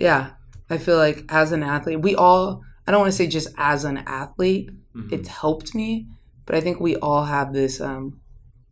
yeah, 0.00 0.30
I 0.70 0.78
feel 0.78 0.96
like 0.96 1.24
as 1.28 1.52
an 1.52 1.62
athlete, 1.62 2.00
we 2.00 2.14
all, 2.14 2.62
I 2.86 2.90
don't 2.92 3.00
want 3.00 3.12
to 3.12 3.16
say 3.16 3.26
just 3.26 3.48
as 3.56 3.84
an 3.84 3.98
athlete, 4.06 4.70
Mhm. 4.94 5.12
it's 5.12 5.28
helped 5.28 5.74
me, 5.74 6.06
but 6.46 6.54
I 6.54 6.60
think 6.60 6.80
we 6.80 6.96
all 6.96 7.24
have 7.24 7.52
this, 7.52 7.80
um, 7.80 8.20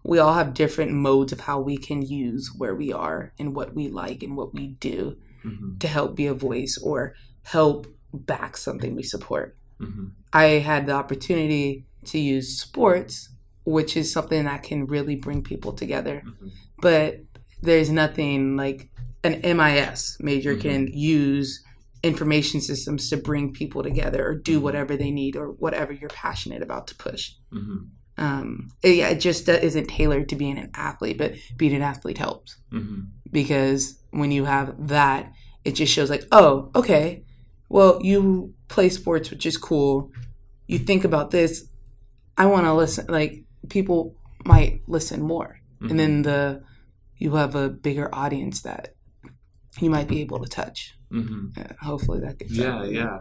we 0.05 0.19
all 0.19 0.35
have 0.35 0.55
different 0.55 0.93
modes 0.93 1.33
of 1.33 1.41
how 1.41 1.61
we 1.61 1.77
can 1.77 2.03
use 2.03 2.51
where 2.57 2.75
we 2.75 2.93
are 2.93 3.33
and 3.39 3.55
what 3.55 3.75
we 3.75 3.89
like 3.89 4.23
and 4.23 4.37
what 4.37 4.53
we 4.53 4.69
do 4.81 5.17
Mhm. 5.45 5.79
to 5.81 5.89
help 5.89 6.17
be 6.17 6.27
a 6.27 6.35
voice 6.35 6.79
or 6.83 7.15
help 7.43 7.87
back 8.13 8.57
something 8.57 8.95
we 8.95 9.03
support. 9.03 9.57
Mhm. 9.81 10.13
I 10.33 10.45
had 10.59 10.87
the 10.87 10.93
opportunity 10.93 11.87
to 12.07 12.19
use 12.19 12.59
sports, 12.59 13.31
which 13.65 13.97
is 13.97 14.13
something 14.13 14.45
that 14.45 14.63
can 14.63 14.87
really 14.87 15.17
bring 15.17 15.43
people 15.43 15.73
together. 15.73 16.23
Mhm. 16.27 16.51
But 16.81 17.21
there's 17.63 17.91
nothing 17.91 18.57
like 18.57 18.91
an 19.25 19.35
MIS 19.45 20.17
major 20.21 20.57
can 20.57 20.89
use 20.89 21.63
information 22.03 22.61
systems 22.61 23.09
to 23.11 23.17
bring 23.17 23.53
people 23.53 23.83
together 23.83 24.27
or 24.27 24.35
do 24.35 24.61
whatever 24.61 24.97
they 24.97 25.11
need 25.11 25.37
or 25.37 25.49
whatever 25.53 25.93
you're 25.93 26.11
passionate 26.11 26.63
about 26.63 26.87
to 26.89 26.95
push. 26.97 27.33
Mhm. 27.53 27.89
Um, 28.19 28.69
it, 28.83 28.97
yeah, 28.97 29.09
it 29.11 29.21
just 29.21 29.49
isn't 29.49 29.87
tailored 29.89 30.29
to 30.29 30.37
being 30.37 30.59
an 30.59 30.71
athlete, 30.75 31.17
but 31.17 31.35
being 31.57 31.75
an 31.75 31.83
athlete 31.83 32.19
helps 32.19 32.57
Mhm. 32.73 33.07
because 33.31 33.99
when 34.11 34.31
you 34.33 34.45
have 34.45 34.89
that, 34.89 35.33
it 35.65 35.73
just 35.73 35.93
shows 35.93 36.11
like, 36.11 36.25
oh, 36.33 36.71
okay, 36.75 37.25
well, 37.69 38.01
you 38.03 38.53
play 38.69 38.89
sports, 38.91 39.31
which 39.31 39.47
is 39.47 39.57
cool. 39.57 40.11
You 40.67 40.79
think 40.79 41.05
about 41.05 41.31
this. 41.31 41.65
I 42.37 42.47
want 42.47 42.67
to 42.67 42.75
listen. 42.75 43.07
Like 43.09 43.45
people 43.69 44.15
might 44.45 44.83
listen 44.89 45.23
more, 45.23 45.61
and 45.81 45.99
then 45.99 46.23
the 46.23 46.63
you 47.17 47.35
have 47.37 47.55
a 47.55 47.69
bigger 47.69 48.09
audience 48.15 48.63
that 48.63 48.95
you 49.81 49.89
might 49.89 50.09
be 50.09 50.21
able 50.21 50.41
to 50.43 50.49
touch. 50.49 50.95
Mhm. 51.13 51.59
Uh, 51.59 51.75
hopefully 51.85 52.21
that 52.21 52.39
gets 52.39 52.53
Yeah, 52.57 52.85
yeah. 52.85 53.19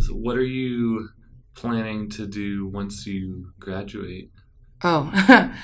So 0.00 0.14
what 0.14 0.36
are 0.36 0.44
you 0.44 1.08
planning 1.54 2.10
to 2.10 2.26
do 2.26 2.66
once 2.66 3.06
you 3.06 3.52
graduate? 3.58 4.30
Oh, 4.84 5.10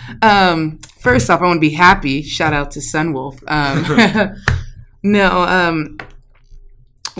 um, 0.22 0.78
first 1.00 1.28
off, 1.28 1.40
I 1.40 1.44
want 1.44 1.58
to 1.58 1.60
be 1.60 1.70
happy. 1.70 2.22
Shout 2.22 2.52
out 2.54 2.70
to 2.72 2.80
Sunwolf. 2.80 3.42
Um, 3.46 4.34
no, 5.02 5.42
um, 5.42 5.98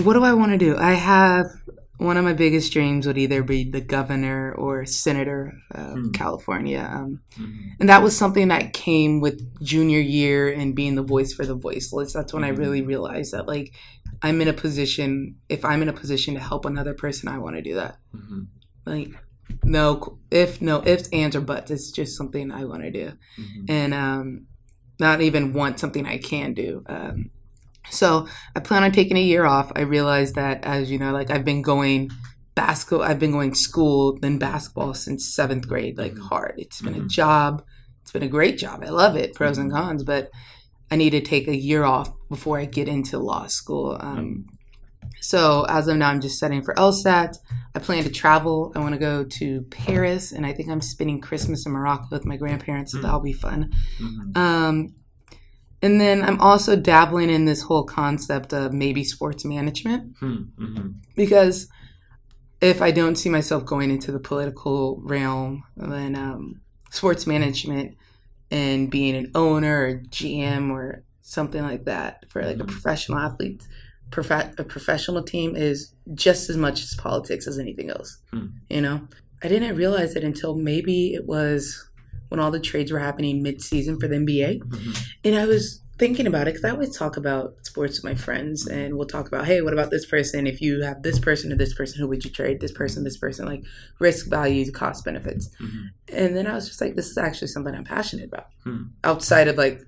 what 0.02 0.14
do 0.14 0.24
I 0.24 0.32
want 0.32 0.52
to 0.52 0.58
do? 0.58 0.76
I 0.76 0.92
have 0.94 1.46
one 1.98 2.16
of 2.16 2.24
my 2.24 2.32
biggest 2.32 2.72
dreams 2.72 3.06
would 3.06 3.18
either 3.18 3.42
be 3.44 3.70
the 3.70 3.80
governor 3.80 4.52
or 4.56 4.86
senator 4.86 5.52
of 5.70 5.92
Hmm. 5.98 6.10
California. 6.10 6.88
Um, 6.92 7.20
Mhm. 7.38 7.76
and 7.78 7.88
that 7.88 8.02
was 8.02 8.16
something 8.16 8.48
that 8.48 8.72
came 8.72 9.20
with 9.20 9.40
junior 9.62 10.00
year 10.00 10.50
and 10.50 10.74
being 10.74 10.94
the 10.96 11.02
voice 11.04 11.32
for 11.32 11.44
the 11.46 11.54
voiceless. 11.54 12.12
That's 12.12 12.32
when 12.32 12.42
I 12.42 12.50
Mhm. 12.52 12.58
really 12.58 12.82
realized 12.82 13.32
that, 13.32 13.46
like, 13.46 13.72
I'm 14.22 14.40
in 14.40 14.48
a 14.48 14.52
position, 14.52 15.36
if 15.48 15.64
I'm 15.64 15.82
in 15.82 15.88
a 15.88 15.92
position 15.92 16.34
to 16.34 16.40
help 16.40 16.64
another 16.64 16.94
person, 16.94 17.28
I 17.28 17.38
want 17.38 17.56
to 17.56 17.62
do 17.62 17.74
that. 17.74 17.98
Mhm. 18.14 18.46
like 18.86 19.10
no 19.64 20.18
if 20.30 20.60
no 20.62 20.82
ifs 20.84 21.08
ands 21.12 21.36
or 21.36 21.40
buts 21.40 21.70
it's 21.70 21.90
just 21.92 22.16
something 22.16 22.50
i 22.50 22.64
want 22.64 22.82
to 22.82 22.90
do. 22.90 23.12
Mhm. 23.38 23.64
and 23.68 23.94
um 23.94 24.46
not 24.98 25.20
even 25.20 25.52
want 25.52 25.78
something 25.78 26.04
i 26.06 26.16
can 26.18 26.52
do 26.54 26.82
um 26.86 27.30
so 27.90 28.26
i 28.56 28.60
plan 28.60 28.82
on 28.82 28.90
taking 28.92 29.16
a 29.16 29.22
year 29.22 29.44
off. 29.44 29.70
I 29.76 29.82
realized 29.82 30.34
that 30.36 30.64
as 30.64 30.90
you 30.90 30.98
know 30.98 31.12
like 31.12 31.30
i've 31.30 31.44
been 31.44 31.62
going 31.62 32.10
basketball 32.54 33.02
i've 33.06 33.18
been 33.20 33.30
going 33.32 33.54
school 33.54 34.18
then 34.20 34.38
basketball 34.38 34.94
since 34.94 35.32
seventh 35.34 35.68
grade 35.68 35.96
like 35.98 36.16
hard. 36.18 36.54
It's 36.58 36.80
been 36.80 36.94
a 36.94 37.00
Mhm. 37.00 37.08
job 37.10 37.62
it's 38.02 38.10
been 38.10 38.22
a 38.24 38.28
great 38.38 38.58
job. 38.58 38.82
I 38.82 38.88
love 38.88 39.14
it 39.16 39.34
pros 39.34 39.58
and 39.58 39.70
cons 39.70 40.02
but 40.02 40.30
i 40.92 40.96
need 40.96 41.10
to 41.10 41.20
take 41.20 41.46
a 41.48 41.56
year 41.68 41.82
off 41.84 42.08
before 42.28 42.56
i 42.62 42.64
get 42.78 42.86
into 42.88 43.18
law 43.18 43.46
school 43.46 43.96
um 44.00 44.44
so 45.20 45.64
as 45.68 45.86
of 45.88 45.96
now, 45.98 46.08
I'm 46.10 46.20
just 46.20 46.36
studying 46.36 46.62
for 46.62 46.74
LSAT. 46.74 47.36
I 47.76 47.78
plan 47.78 48.02
to 48.02 48.10
travel. 48.10 48.72
I 48.74 48.80
want 48.80 48.94
to 48.94 48.98
go 48.98 49.22
to 49.38 49.62
Paris, 49.70 50.32
and 50.32 50.44
I 50.44 50.52
think 50.52 50.68
I'm 50.68 50.80
spending 50.80 51.20
Christmas 51.20 51.64
in 51.64 51.70
Morocco 51.72 52.06
with 52.10 52.24
my 52.24 52.36
grandparents. 52.36 52.90
So 52.92 52.98
Hmm. 52.98 53.02
that'll 53.04 53.20
be 53.20 53.32
fun. 53.32 53.70
Mhm. 54.00 54.36
Um, 54.36 54.94
and 55.80 56.00
then 56.00 56.22
I'm 56.22 56.40
also 56.40 56.74
dabbling 56.74 57.30
in 57.30 57.44
this 57.44 57.62
whole 57.62 57.84
concept 57.84 58.52
of 58.52 58.72
maybe 58.72 59.04
sports 59.04 59.44
management 59.44 60.16
Hmm. 60.18 60.36
Mhm. 60.58 60.94
because 61.14 61.68
if 62.60 62.82
I 62.82 62.90
don't 62.90 63.16
see 63.16 63.28
myself 63.28 63.64
going 63.64 63.90
into 63.92 64.10
the 64.10 64.20
political 64.20 65.00
realm, 65.04 65.62
then 65.76 66.16
um, 66.16 66.62
sports 66.90 67.26
management 67.28 67.94
and 68.52 68.90
being 68.90 69.16
an 69.16 69.30
owner 69.34 69.82
or 69.86 69.94
GM 70.10 70.70
or 70.70 71.02
something 71.22 71.62
like 71.62 71.84
that 71.86 72.26
for 72.28 72.42
like 72.44 72.60
a 72.60 72.64
Mhm. 72.64 72.68
professional 72.68 73.18
athlete, 73.18 73.66
prof- 74.10 74.54
a 74.58 74.64
professional 74.64 75.22
team 75.22 75.56
is 75.56 75.92
just 76.14 76.50
as 76.50 76.56
much 76.56 76.82
as 76.82 76.94
politics 76.94 77.46
as 77.48 77.58
anything 77.58 77.88
else. 77.90 78.18
Hmm. 78.32 78.46
You 78.68 78.82
know, 78.82 79.08
I 79.42 79.48
didn't 79.48 79.76
realize 79.76 80.14
it 80.14 80.22
until 80.24 80.54
maybe 80.56 81.14
it 81.14 81.26
was 81.26 81.88
when 82.28 82.38
all 82.40 82.50
the 82.50 82.60
trades 82.60 82.92
were 82.92 82.98
happening 82.98 83.42
mid-season 83.42 83.98
for 83.98 84.08
the 84.08 84.16
NBA, 84.16 84.58
Mhm. 84.60 84.98
and 85.24 85.34
I 85.36 85.46
was 85.46 85.80
thinking 86.02 86.26
about 86.26 86.48
it 86.48 86.54
because 86.54 86.64
I 86.64 86.70
always 86.70 86.96
talk 86.96 87.16
about 87.16 87.64
sports 87.64 87.98
with 87.98 88.04
my 88.04 88.16
friends, 88.16 88.66
and 88.66 88.96
we'll 88.96 89.06
talk 89.06 89.28
about, 89.28 89.46
hey, 89.46 89.62
what 89.62 89.72
about 89.72 89.92
this 89.92 90.04
person? 90.04 90.48
If 90.48 90.60
you 90.60 90.82
have 90.82 91.04
this 91.04 91.20
person 91.20 91.52
or 91.52 91.54
this 91.54 91.74
person, 91.74 92.00
who 92.00 92.08
would 92.08 92.24
you 92.24 92.30
trade? 92.32 92.60
This 92.60 92.72
person, 92.72 93.04
this 93.04 93.16
person, 93.16 93.46
like 93.46 93.62
risk, 94.00 94.28
value, 94.28 94.68
cost, 94.72 95.04
benefits. 95.04 95.48
Mhm. 95.60 95.90
And 96.12 96.36
then 96.36 96.48
I 96.48 96.54
was 96.54 96.66
just 96.66 96.80
like, 96.80 96.96
this 96.96 97.08
is 97.08 97.18
actually 97.18 97.46
something 97.48 97.72
I'm 97.72 97.84
passionate 97.84 98.24
about 98.24 98.46
Hmm. 98.64 98.82
outside 99.04 99.46
of 99.46 99.56
like 99.56 99.80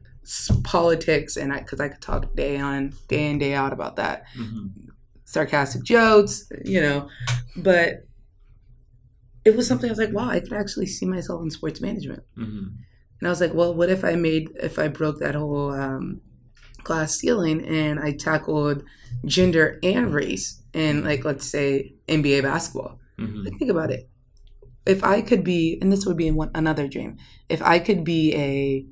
politics, 0.63 1.37
and 1.37 1.53
I 1.53 1.59
because 1.59 1.81
I 1.81 1.89
could 1.89 2.01
talk 2.01 2.37
day 2.37 2.59
on, 2.59 2.93
day 3.09 3.29
in, 3.31 3.39
day 3.39 3.55
out 3.55 3.73
about 3.73 3.97
that 3.97 4.23
Mhm. 4.37 4.71
sarcastic 5.25 5.83
jokes, 5.83 6.47
you 6.65 6.81
know, 6.81 7.09
but 7.57 8.07
it 9.45 9.57
was 9.57 9.67
something 9.67 9.91
I 9.91 9.93
was 9.93 9.99
like, 9.99 10.13
wow, 10.13 10.29
I 10.29 10.39
could 10.39 10.53
actually 10.53 10.87
see 10.87 11.07
myself 11.07 11.43
in 11.43 11.51
sports 11.51 11.81
management. 11.81 12.23
And 13.21 13.29
I 13.29 13.31
was 13.31 13.41
like, 13.41 13.55
well, 13.55 13.75
what 13.75 13.91
if 13.91 14.05
I 14.05 14.17
made, 14.17 14.51
if 14.63 14.79
I 14.79 14.89
broke 14.89 15.21
that 15.21 15.35
whole 15.35 15.73
um, 15.73 16.21
glass 16.83 17.17
ceiling 17.17 17.65
and 17.65 17.99
I 18.01 18.13
tackled 18.13 18.83
gender 19.25 19.79
and 19.83 20.13
race 20.13 20.63
in, 20.73 21.05
like, 21.05 21.25
let's 21.25 21.47
say 21.47 21.95
NBA 22.09 22.43
basketball? 22.43 22.99
Mhm. 23.19 23.45
Like, 23.45 23.59
think 23.59 23.71
about 23.71 23.91
it. 23.91 24.09
If 24.85 25.03
I 25.03 25.23
could 25.23 25.45
be, 25.45 25.79
and 25.81 25.91
this 25.91 26.05
would 26.05 26.17
be 26.17 26.31
one, 26.31 26.51
another 26.55 26.87
dream, 26.89 27.17
if 27.49 27.63
I 27.63 27.79
could 27.79 28.05
be 28.05 28.35
a 28.35 28.85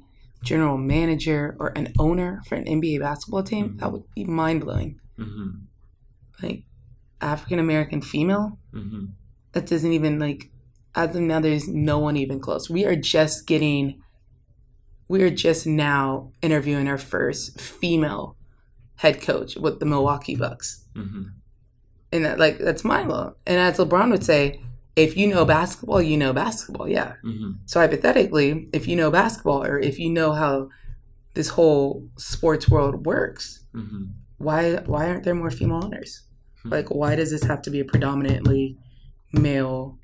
general 0.42 0.78
manager 0.78 1.56
or 1.60 1.68
an 1.76 1.92
owner 1.98 2.40
for 2.46 2.54
an 2.54 2.64
NBA 2.64 3.00
basketball 3.00 3.42
team, 3.42 3.76
that 3.78 3.92
would 3.92 4.04
be 4.14 4.24
mind 4.24 4.62
blowing. 4.62 4.98
Mhm. 5.18 5.62
Like, 6.42 6.64
African 7.20 7.58
American 7.58 8.00
female, 8.02 8.58
Mhm. 8.74 9.10
that 9.52 9.66
doesn't 9.66 9.92
even 9.92 10.18
like 10.18 10.50
as 10.94 11.14
of 11.14 11.22
now 11.22 11.40
there's 11.40 11.68
no 11.68 11.98
one 11.98 12.16
even 12.18 12.38
close 12.38 12.68
we 12.68 12.84
are 12.84 12.96
just 12.96 13.46
getting 13.46 13.98
we 15.12 15.22
are 15.22 15.30
just 15.48 15.66
now 15.66 16.32
interviewing 16.40 16.88
our 16.88 16.96
first 17.14 17.60
female 17.60 18.24
head 19.02 19.20
coach 19.28 19.50
with 19.64 19.78
the 19.80 19.86
milwaukee 19.92 20.36
bucks 20.44 20.68
Mhm. 20.96 21.24
and 22.12 22.24
that 22.24 22.38
like 22.44 22.56
that's 22.58 22.84
mind 22.92 23.08
blowing 23.08 23.34
and 23.46 23.58
as 23.66 23.76
lebron 23.78 24.10
would 24.10 24.24
say 24.32 24.42
if 25.04 25.10
you 25.18 25.26
know 25.32 25.44
basketball 25.44 26.00
you 26.10 26.16
know 26.22 26.32
basketball 26.44 26.88
yeah 26.98 27.12
Mhm. 27.30 27.50
so 27.70 27.80
hypothetically 27.80 28.68
if 28.72 28.82
you 28.88 28.96
know 29.00 29.10
basketball 29.10 29.60
or 29.70 29.78
if 29.90 29.98
you 30.02 30.08
know 30.18 30.30
how 30.42 30.54
this 31.34 31.48
whole 31.56 31.88
sports 32.16 32.68
world 32.72 32.94
works 33.06 33.44
Mhm. 33.74 34.02
why 34.46 34.60
why 34.92 35.02
aren't 35.08 35.24
there 35.24 35.34
more 35.42 35.50
female 35.50 35.84
owners 35.84 36.12
Hmm. 36.62 36.70
like 36.76 36.88
why 37.00 37.16
does 37.16 37.30
this 37.34 37.44
have 37.50 37.60
to 37.62 37.70
be 37.70 37.80
a 37.80 37.84
predominantly 37.92 38.64
male 39.32 39.98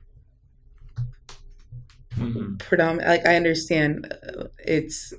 Mhm. 2.18 2.59
predominant 2.59 3.09
like 3.09 3.26
i 3.26 3.37
understand 3.37 4.12
uh, 4.12 4.44
it's 4.59 5.14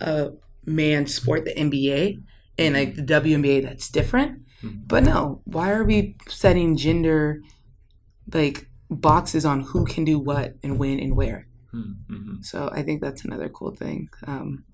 a 0.00 0.30
man 0.66 1.06
sport 1.06 1.44
the 1.44 1.54
nba 1.54 2.20
and 2.58 2.74
like 2.74 2.94
the 2.96 3.02
WNBA 3.02 3.62
that's 3.62 3.88
different 3.90 4.42
Mhm. 4.62 4.86
but 4.86 5.02
no 5.04 5.40
why 5.44 5.70
are 5.72 5.84
we 5.84 6.16
setting 6.28 6.76
gender 6.76 7.40
like 8.32 8.68
boxes 8.90 9.44
on 9.44 9.60
who 9.60 9.84
can 9.84 10.04
do 10.04 10.18
what 10.18 10.56
and 10.62 10.78
when 10.78 10.98
and 11.00 11.16
where 11.16 11.46
Mhm. 11.72 11.94
Mhm. 12.10 12.44
so 12.44 12.68
i 12.72 12.82
think 12.82 13.00
that's 13.00 13.24
another 13.24 13.48
cool 13.48 13.74
thing 13.74 14.08
um 14.26 14.64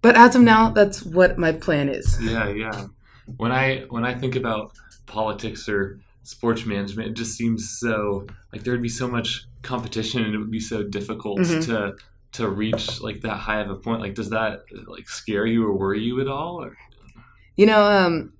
but 0.00 0.14
as 0.16 0.36
of 0.36 0.42
now, 0.42 0.70
that's 0.70 1.02
what 1.02 1.38
my 1.38 1.50
plan 1.50 1.88
is. 1.88 2.18
Yeah, 2.22 2.48
yeah. 2.50 2.86
When 3.36 3.50
I 3.50 3.80
when 3.90 4.04
I 4.04 4.14
think 4.14 4.36
about 4.36 4.70
politics 5.06 5.68
or 5.68 5.98
sports 6.28 6.66
management, 6.66 7.08
it 7.08 7.14
just 7.14 7.36
seems 7.36 7.78
so 7.80 8.26
like 8.52 8.62
there'd 8.64 8.82
be 8.82 8.88
so 8.88 9.08
much 9.08 9.46
competition 9.62 10.24
and 10.24 10.34
it 10.34 10.38
would 10.38 10.50
be 10.50 10.60
so 10.60 10.82
difficult 10.82 11.40
Mhm. 11.40 11.64
to 11.66 11.96
to 12.32 12.48
reach 12.48 13.00
like 13.00 13.22
that 13.22 13.36
high 13.36 13.60
of 13.60 13.70
a 13.70 13.74
point. 13.76 14.00
Like, 14.02 14.14
does 14.14 14.28
that 14.30 14.60
like 14.86 15.08
scare 15.08 15.46
you 15.46 15.64
or 15.66 15.72
worry 15.76 16.00
you 16.02 16.20
at 16.20 16.28
all? 16.28 16.62
Or 16.62 16.76
You 17.56 17.66
know, 17.66 17.82
um, 17.82 18.32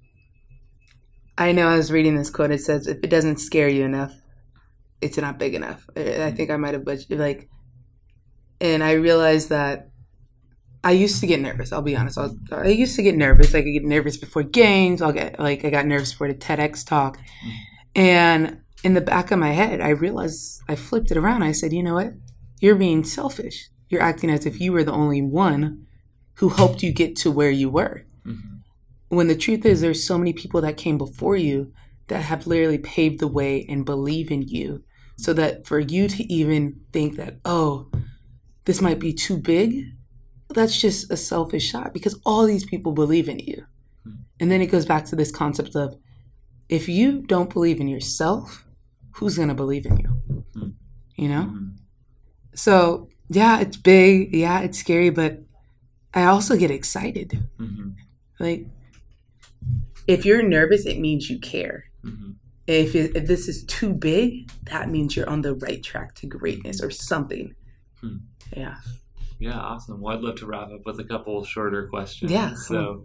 I 1.38 1.52
know 1.52 1.66
I 1.68 1.76
was 1.76 1.90
reading 1.90 2.16
this 2.16 2.30
quote. 2.30 2.50
It 2.50 2.60
says, 2.60 2.86
"If 2.86 2.98
it 3.02 3.10
doesn't 3.10 3.38
scare 3.40 3.68
you 3.68 3.84
enough, 3.84 4.12
it's 5.00 5.16
not 5.16 5.38
big 5.38 5.54
enough." 5.54 5.88
I 5.96 6.24
I 6.26 6.30
think 6.32 6.50
I 6.50 6.56
might 6.56 6.74
have 6.74 6.84
butchered 6.84 7.18
like, 7.18 7.48
and 8.60 8.82
I 8.84 8.92
realized 8.92 9.48
that 9.48 9.90
I 10.84 10.92
used 10.92 11.20
to 11.20 11.26
get 11.26 11.40
nervous. 11.40 11.72
I'll 11.72 11.82
be 11.82 11.96
honest. 11.96 12.18
I'll, 12.18 12.36
I 12.52 12.68
used 12.68 12.94
to 12.96 13.02
get 13.02 13.16
nervous. 13.16 13.54
Like 13.54 13.64
I 13.64 13.70
get 13.70 13.84
nervous 13.84 14.16
before 14.16 14.42
games. 14.42 15.00
I'll 15.00 15.12
get 15.12 15.38
like 15.40 15.64
I 15.64 15.70
got 15.70 15.86
nervous 15.86 16.12
for 16.12 16.28
the 16.28 16.34
TEDx 16.34 16.84
talk, 16.86 17.18
and 17.98 18.60
in 18.84 18.94
the 18.94 19.00
back 19.00 19.32
of 19.32 19.40
my 19.40 19.50
head, 19.50 19.80
I 19.80 19.88
realized 19.88 20.62
I 20.68 20.76
flipped 20.76 21.10
it 21.10 21.16
around. 21.16 21.42
I 21.42 21.52
said, 21.52 21.72
"You 21.72 21.82
know 21.82 21.94
what? 21.94 22.12
You're 22.60 22.76
being 22.76 23.04
selfish. 23.04 23.70
You're 23.88 24.02
acting 24.02 24.30
as 24.30 24.46
if 24.46 24.60
you 24.60 24.72
were 24.72 24.84
the 24.84 24.92
only 24.92 25.20
one 25.20 25.86
who 26.34 26.50
helped 26.50 26.82
you 26.82 26.92
get 26.92 27.16
to 27.16 27.30
where 27.30 27.50
you 27.50 27.68
were." 27.68 28.04
Mm-hmm. 28.26 29.16
when 29.16 29.28
the 29.28 29.36
truth 29.36 29.64
is 29.64 29.80
there's 29.80 30.04
so 30.04 30.18
many 30.18 30.34
people 30.34 30.60
that 30.60 30.76
came 30.76 30.98
before 30.98 31.36
you 31.36 31.72
that 32.08 32.24
have 32.24 32.46
literally 32.46 32.76
paved 32.76 33.20
the 33.20 33.28
way 33.28 33.64
and 33.66 33.86
believe 33.86 34.30
in 34.30 34.42
you 34.42 34.82
so 35.16 35.32
that 35.32 35.66
for 35.66 35.78
you 35.78 36.08
to 36.08 36.30
even 36.30 36.80
think 36.92 37.16
that 37.16 37.38
oh 37.46 37.90
this 38.66 38.82
might 38.82 38.98
be 38.98 39.14
too 39.14 39.38
big 39.38 39.84
that's 40.50 40.78
just 40.78 41.10
a 41.10 41.16
selfish 41.16 41.70
shot 41.70 41.94
because 41.94 42.20
all 42.26 42.44
these 42.44 42.66
people 42.66 42.92
believe 42.92 43.30
in 43.30 43.38
you 43.38 43.64
hmm. 44.04 44.16
and 44.40 44.50
then 44.50 44.60
it 44.60 44.66
goes 44.66 44.84
back 44.84 45.06
to 45.06 45.16
this 45.16 45.30
concept 45.30 45.74
of 45.74 45.96
if 46.68 46.88
you 46.88 47.22
don't 47.22 47.52
believe 47.52 47.80
in 47.80 47.88
yourself 47.88 48.64
who's 49.12 49.36
going 49.36 49.48
to 49.48 49.54
believe 49.54 49.86
in 49.86 49.96
you 49.96 50.74
you 51.16 51.28
know 51.28 51.52
so 52.54 53.08
yeah 53.28 53.60
it's 53.60 53.76
big 53.76 54.34
yeah 54.34 54.60
it's 54.60 54.78
scary 54.78 55.10
but 55.10 55.40
i 56.14 56.24
also 56.24 56.56
get 56.56 56.70
excited 56.70 57.42
mm-hmm. 57.58 57.90
like, 58.38 58.66
if 60.08 60.24
you're 60.24 60.42
nervous, 60.42 60.86
it 60.86 60.98
means 60.98 61.30
you 61.30 61.38
care. 61.38 61.84
Mhm. 62.04 62.36
If, 62.66 62.94
it, 62.94 63.14
if 63.14 63.26
this 63.26 63.46
is 63.46 63.64
too 63.64 63.92
big, 63.92 64.50
that 64.64 64.90
means 64.90 65.14
you're 65.14 65.28
on 65.28 65.42
the 65.42 65.54
right 65.54 65.82
track 65.82 66.14
to 66.16 66.26
greatness 66.26 66.82
or 66.82 66.90
something. 66.90 67.54
Hmm. 68.00 68.16
Yeah. 68.56 68.76
Yeah, 69.38 69.58
awesome. 69.58 70.00
Well, 70.00 70.16
I'd 70.16 70.22
love 70.22 70.36
to 70.36 70.46
wrap 70.46 70.70
up 70.70 70.84
with 70.84 70.98
a 70.98 71.04
couple 71.04 71.44
shorter 71.44 71.86
questions. 71.88 72.32
Yeah, 72.32 72.54
So, 72.54 73.04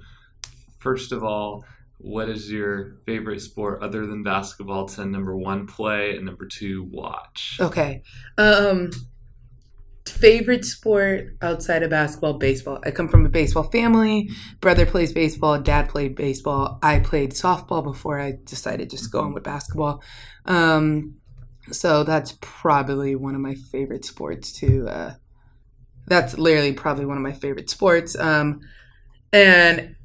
first 0.80 1.12
of 1.12 1.24
all, 1.24 1.66
what 1.98 2.30
is 2.30 2.52
your 2.52 2.96
favorite 3.06 3.40
sport 3.40 3.82
other 3.82 4.06
than 4.06 4.24
basketball 4.24 4.88
to 4.88 5.06
number 5.06 5.36
one 5.36 5.68
play 5.68 6.16
and 6.16 6.26
number 6.26 6.46
two 6.46 6.84
watch? 6.92 7.58
Okay. 7.62 8.04
Um, 8.38 8.92
favorite 10.06 10.66
sport 10.66 11.36
outside 11.42 11.84
of 11.84 11.90
basketball, 11.90 12.34
baseball. 12.34 12.80
I 12.86 12.92
come 12.92 13.08
from 13.08 13.26
a 13.26 13.30
baseball 13.30 13.64
family. 13.64 14.30
Brother 14.60 14.86
plays 14.86 15.14
baseball. 15.14 15.60
Dad 15.60 15.90
played 15.90 16.16
baseball. 16.16 16.80
I 16.82 17.00
played 17.00 17.32
softball 17.32 17.84
before 17.84 18.20
I 18.20 18.34
decided 18.44 18.90
just 18.90 19.06
to 19.06 19.10
go 19.10 19.22
on 19.22 19.34
with 19.34 19.44
basketball. 19.44 20.04
Um, 20.46 21.16
so 21.72 22.04
that's 22.04 22.38
probably 22.42 23.16
one 23.16 23.36
of 23.36 23.42
my 23.42 23.56
favorite 23.56 24.04
sports 24.04 24.52
to. 24.60 24.88
Uh, 24.88 25.14
that's 26.08 26.38
literally 26.38 26.74
probably 26.74 27.06
one 27.06 27.18
of 27.18 27.24
my 27.24 27.32
favorite 27.32 27.70
sports. 27.70 28.18
Um, 28.18 28.60
and 29.32 29.96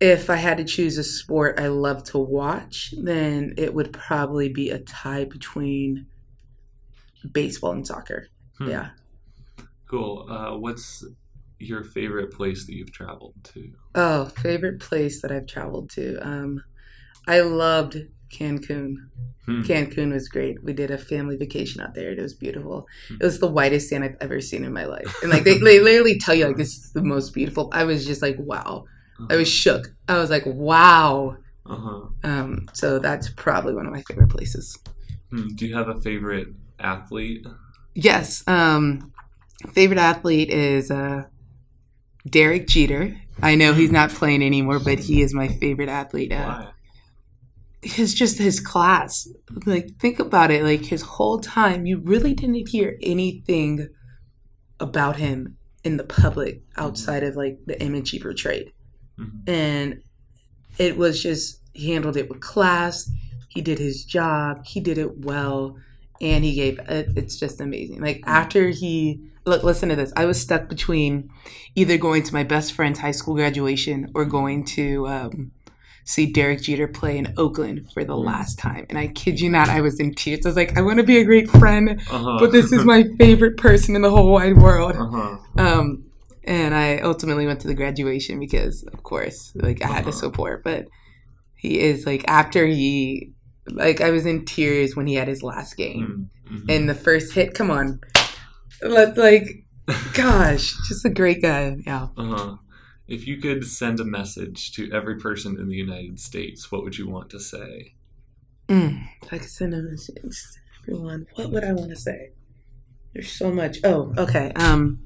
if 0.00 0.28
I 0.28 0.36
had 0.36 0.58
to 0.58 0.64
choose 0.64 0.98
a 0.98 1.04
sport 1.04 1.58
I 1.58 1.68
love 1.68 2.04
to 2.04 2.18
watch, 2.18 2.94
then 3.00 3.54
it 3.56 3.74
would 3.74 3.92
probably 3.92 4.48
be 4.48 4.70
a 4.70 4.78
tie 4.78 5.24
between 5.24 6.06
baseball 7.30 7.72
and 7.72 7.86
soccer. 7.86 8.28
Hmm. 8.58 8.68
Yeah. 8.68 8.90
Cool. 9.88 10.26
Uh, 10.28 10.56
what's 10.56 11.04
your 11.58 11.84
favorite 11.84 12.32
place 12.32 12.66
that 12.66 12.74
you've 12.74 12.92
traveled 12.92 13.34
to? 13.44 13.72
Oh, 13.94 14.26
favorite 14.26 14.80
place 14.80 15.22
that 15.22 15.30
I've 15.30 15.46
traveled 15.46 15.90
to. 15.90 16.18
Um, 16.18 16.64
I 17.26 17.40
loved 17.40 17.96
Cancun. 18.32 18.96
Hmm. 19.46 19.62
Cancun 19.62 20.12
was 20.12 20.28
great. 20.28 20.62
We 20.62 20.72
did 20.72 20.90
a 20.90 20.98
family 20.98 21.36
vacation 21.36 21.80
out 21.80 21.94
there. 21.94 22.10
It 22.10 22.20
was 22.20 22.34
beautiful. 22.34 22.86
It 23.10 23.22
was 23.22 23.38
the 23.38 23.50
whitest 23.50 23.88
sand 23.88 24.04
I've 24.04 24.16
ever 24.20 24.40
seen 24.40 24.64
in 24.64 24.72
my 24.72 24.86
life. 24.86 25.14
And 25.22 25.30
like 25.30 25.44
they, 25.44 25.58
they 25.58 25.80
literally 25.80 26.18
tell 26.18 26.34
you 26.34 26.46
like 26.46 26.56
this 26.56 26.76
is 26.76 26.92
the 26.92 27.02
most 27.02 27.32
beautiful. 27.32 27.70
I 27.72 27.84
was 27.84 28.04
just 28.04 28.22
like 28.22 28.36
wow. 28.38 28.84
I 29.30 29.36
was 29.36 29.48
shook. 29.48 29.94
I 30.08 30.18
was 30.18 30.30
like 30.30 30.44
wow. 30.46 31.36
Uh-huh. 31.66 32.08
Um, 32.22 32.68
so 32.74 32.98
that's 32.98 33.30
probably 33.30 33.74
one 33.74 33.86
of 33.86 33.92
my 33.92 34.02
favorite 34.02 34.28
places. 34.28 34.78
Hmm. 35.30 35.54
Do 35.54 35.66
you 35.66 35.74
have 35.76 35.88
a 35.88 36.00
favorite 36.00 36.48
athlete? 36.78 37.46
Yes. 37.94 38.46
Um, 38.46 39.12
favorite 39.72 39.98
athlete 39.98 40.50
is 40.50 40.90
uh, 40.90 41.24
Derek 42.28 42.66
Jeter. 42.66 43.16
I 43.42 43.54
know 43.54 43.72
he's 43.72 43.90
not 43.90 44.10
playing 44.10 44.42
anymore, 44.42 44.78
but 44.78 44.98
he 44.98 45.22
is 45.22 45.32
my 45.32 45.48
favorite 45.48 45.88
athlete. 45.88 46.32
Uh, 46.32 46.44
Why? 46.44 46.68
his 47.84 48.14
just 48.14 48.38
his 48.38 48.60
class. 48.60 49.28
Like 49.66 49.96
think 49.98 50.18
about 50.18 50.50
it. 50.50 50.62
Like 50.62 50.86
his 50.86 51.02
whole 51.02 51.38
time, 51.38 51.86
you 51.86 52.00
really 52.00 52.34
didn't 52.34 52.68
hear 52.68 52.98
anything 53.02 53.88
about 54.80 55.16
him 55.16 55.56
in 55.84 55.96
the 55.96 56.04
public 56.04 56.62
outside 56.76 57.22
of 57.22 57.36
like 57.36 57.58
the 57.66 57.80
image 57.82 58.10
he 58.10 58.18
portrayed, 58.18 58.72
Mhm. 59.18 59.48
and 59.48 60.00
it 60.78 60.96
was 60.96 61.22
just 61.22 61.60
he 61.72 61.92
handled 61.92 62.16
it 62.16 62.28
with 62.28 62.40
class. 62.40 63.10
He 63.48 63.60
did 63.60 63.78
his 63.78 64.04
job. 64.04 64.64
He 64.66 64.80
did 64.80 64.98
it 64.98 65.24
well, 65.24 65.76
and 66.20 66.44
he 66.44 66.54
gave. 66.54 66.78
It, 66.80 67.10
it's 67.16 67.36
just 67.36 67.60
amazing. 67.60 68.00
Like 68.00 68.22
after 68.26 68.68
he 68.70 69.20
look, 69.46 69.62
listen 69.62 69.88
to 69.90 69.96
this. 69.96 70.12
I 70.16 70.24
was 70.24 70.40
stuck 70.40 70.68
between 70.68 71.30
either 71.74 71.96
going 71.98 72.22
to 72.24 72.32
my 72.32 72.42
best 72.44 72.72
friend's 72.72 72.98
high 73.00 73.12
school 73.12 73.34
graduation 73.34 74.10
or 74.14 74.24
going 74.24 74.64
to. 74.76 75.06
Um, 75.08 75.50
see 76.06 76.26
Derek 76.30 76.60
Jeter 76.60 76.86
play 76.86 77.16
in 77.16 77.32
Oakland 77.38 77.90
for 77.94 78.04
the 78.04 78.14
last 78.14 78.58
time. 78.58 78.84
And 78.90 78.98
I 78.98 79.06
kid 79.06 79.40
you 79.40 79.48
not, 79.48 79.70
I 79.70 79.80
was 79.80 79.98
in 79.98 80.12
tears. 80.14 80.44
I 80.44 80.50
was 80.50 80.54
like, 80.56 80.76
I 80.76 80.82
want 80.82 80.98
to 80.98 81.02
be 81.02 81.16
a 81.16 81.24
great 81.24 81.48
friend, 81.48 81.98
Uh-huh. 82.10 82.36
but 82.38 82.52
this 82.52 82.72
is 82.72 82.84
my 82.84 83.04
favorite 83.18 83.56
person 83.56 83.96
in 83.96 84.02
the 84.02 84.10
whole 84.10 84.30
wide 84.30 84.58
world. 84.58 84.92
uh-huh. 84.98 85.38
Um, 85.56 86.03
and 86.46 86.74
I 86.74 86.98
ultimately 86.98 87.46
went 87.46 87.60
to 87.60 87.66
the 87.68 87.74
graduation 87.74 88.38
because, 88.38 88.82
of 88.92 89.02
course, 89.02 89.52
like 89.54 89.82
I 89.82 89.88
had 89.88 90.02
to 90.04 90.10
Uh-huh. 90.10 90.18
support. 90.18 90.62
But 90.64 90.86
he 91.56 91.80
is 91.80 92.06
like 92.06 92.24
after 92.28 92.66
he, 92.66 93.32
like 93.70 94.00
I 94.00 94.10
was 94.10 94.26
in 94.26 94.44
tears 94.44 94.94
when 94.96 95.06
he 95.06 95.14
had 95.14 95.28
his 95.28 95.42
last 95.42 95.76
game 95.76 96.30
Mhm. 96.50 96.64
and 96.68 96.88
the 96.88 96.94
first 96.94 97.32
hit. 97.34 97.54
Come 97.54 97.70
on, 97.70 98.00
Let- 98.82 99.16
like, 99.16 99.64
gosh, 100.14 100.74
just 100.88 101.04
a 101.04 101.10
great 101.10 101.40
guy. 101.42 101.76
Yeah. 101.86 102.08
Uh-huh. 102.16 102.56
If 103.06 103.26
you 103.26 103.36
could 103.38 103.64
send 103.66 104.00
a 104.00 104.04
message 104.04 104.72
to 104.72 104.90
every 104.92 105.16
person 105.16 105.58
in 105.60 105.68
the 105.68 105.76
United 105.76 106.18
States, 106.20 106.70
what 106.72 106.82
would 106.84 106.96
you 106.98 107.06
want 107.08 107.28
to 107.30 107.40
say? 107.40 107.94
Mm, 108.68 109.06
if 109.22 109.30
I 109.32 109.38
could 109.38 109.50
send 109.50 109.74
a 109.74 109.82
message 109.82 110.14
to 110.22 110.30
everyone, 110.92 111.26
what 111.34 111.50
would 111.50 111.64
I 111.64 111.72
want 111.74 111.90
to 111.90 111.96
say? 111.96 112.30
There's 113.12 113.30
so 113.30 113.52
much. 113.52 113.78
Oh, 113.84 114.12
okay. 114.16 114.52
Um, 114.56 115.00